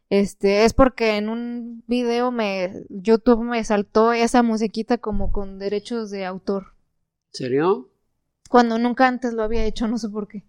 [0.09, 6.11] este, es porque en un video me, YouTube me saltó esa musiquita como con derechos
[6.11, 6.73] de autor.
[7.31, 7.89] ¿Serio?
[8.49, 10.43] Cuando nunca antes lo había hecho, no sé por qué.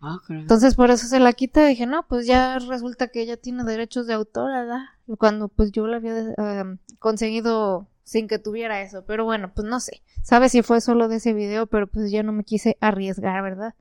[0.00, 3.36] Ah, Entonces por eso se la quita y dije, no, pues ya resulta que ella
[3.36, 4.84] tiene derechos de autor, ¿verdad?
[5.18, 9.04] Cuando pues yo la había eh, conseguido sin que tuviera eso.
[9.06, 10.02] Pero bueno, pues no sé.
[10.24, 13.76] Sabes si fue solo de ese video, pero pues ya no me quise arriesgar, ¿verdad?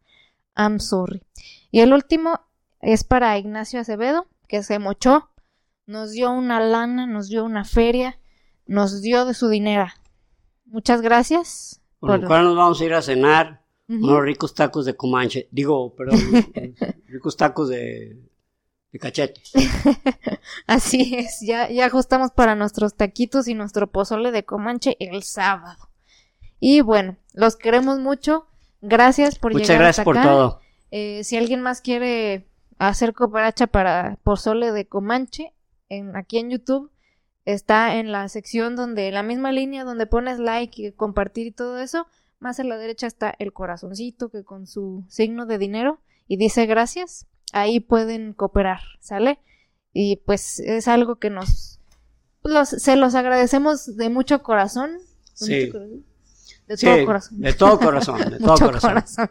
[0.55, 1.23] I'm sorry.
[1.71, 2.39] Y el último
[2.79, 5.31] es para Ignacio Acevedo, que se mochó,
[5.87, 8.19] nos dio una lana, nos dio una feria,
[8.67, 9.87] nos dio de su dinero.
[10.65, 11.81] Muchas gracias.
[11.99, 15.47] Por lo cual nos vamos a ir a cenar unos ricos tacos de Comanche.
[15.49, 16.19] Digo, perdón,
[17.07, 18.15] ricos tacos de
[18.91, 19.33] de.
[20.67, 25.89] Así es, ya, ya ajustamos para nuestros taquitos y nuestro pozole de Comanche el sábado.
[26.59, 28.47] Y bueno, los queremos mucho.
[28.81, 30.61] Gracias por Muchas gracias por todo.
[30.91, 32.47] Eh, si alguien más quiere
[32.77, 35.53] hacer cooperacha para pozole de Comanche,
[35.89, 36.91] en, aquí en YouTube,
[37.45, 41.79] está en la sección donde, la misma línea donde pones like y compartir y todo
[41.79, 42.07] eso,
[42.39, 46.65] más a la derecha está el corazoncito que con su signo de dinero y dice
[46.65, 49.39] gracias, ahí pueden cooperar, ¿sale?
[49.93, 51.79] Y pues es algo que nos,
[52.43, 54.97] los, se los agradecemos de mucho corazón.
[55.33, 55.71] Sí.
[56.67, 57.41] De todo corazón.
[57.41, 59.29] De todo corazón, de todo corazón.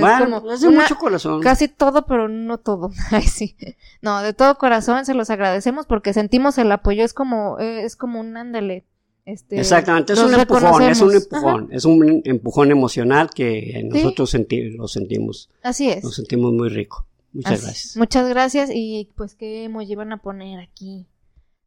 [0.00, 1.40] bueno, es de mucho corazón.
[1.40, 2.90] Casi todo, pero no todo.
[3.10, 3.56] Ay, sí.
[4.02, 7.02] No, de todo corazón se los agradecemos porque sentimos el apoyo.
[7.02, 8.84] Es como, eh, es como un ándale.
[9.24, 14.34] Este, Exactamente, es un empujón, es un empujón, es un empujón emocional que nosotros
[14.76, 15.48] lo sentimos.
[15.62, 16.04] Así es.
[16.04, 17.06] Nos sentimos muy rico.
[17.34, 17.96] Muchas gracias.
[17.96, 21.06] Muchas gracias y pues qué emoji van a poner aquí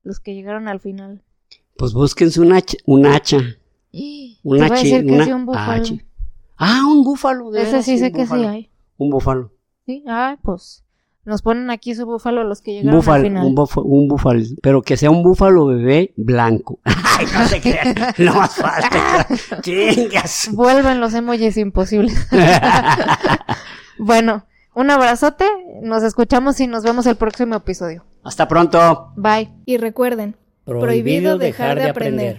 [0.03, 1.21] los que llegaron al final.
[1.77, 3.37] Pues búsquense un hacha, un hacha.
[4.43, 5.83] Un hacha, una, un búfalo.
[6.55, 7.51] Ah, un búfalo.
[7.51, 8.69] De Ese sí sé que sí hay.
[8.97, 9.51] Un búfalo.
[9.85, 10.83] Sí, ah, pues
[11.27, 13.45] nos ponen aquí su búfalo los que llegaron al final.
[13.45, 16.79] Un, búfalo, un búfalo, pero que sea un búfalo bebé blanco.
[16.85, 17.77] Ay, no sé qué,
[18.23, 19.27] no más falta.
[19.61, 20.49] Chingas.
[20.53, 22.15] Vuelven los emojis imposibles.
[23.97, 24.45] bueno,
[24.77, 25.45] un abrazote,
[25.81, 28.05] nos escuchamos y nos vemos el próximo episodio.
[28.23, 29.11] Hasta pronto.
[29.15, 29.49] Bye.
[29.65, 30.35] Y recuerden,
[30.65, 32.35] prohibido, dejar, de aprender.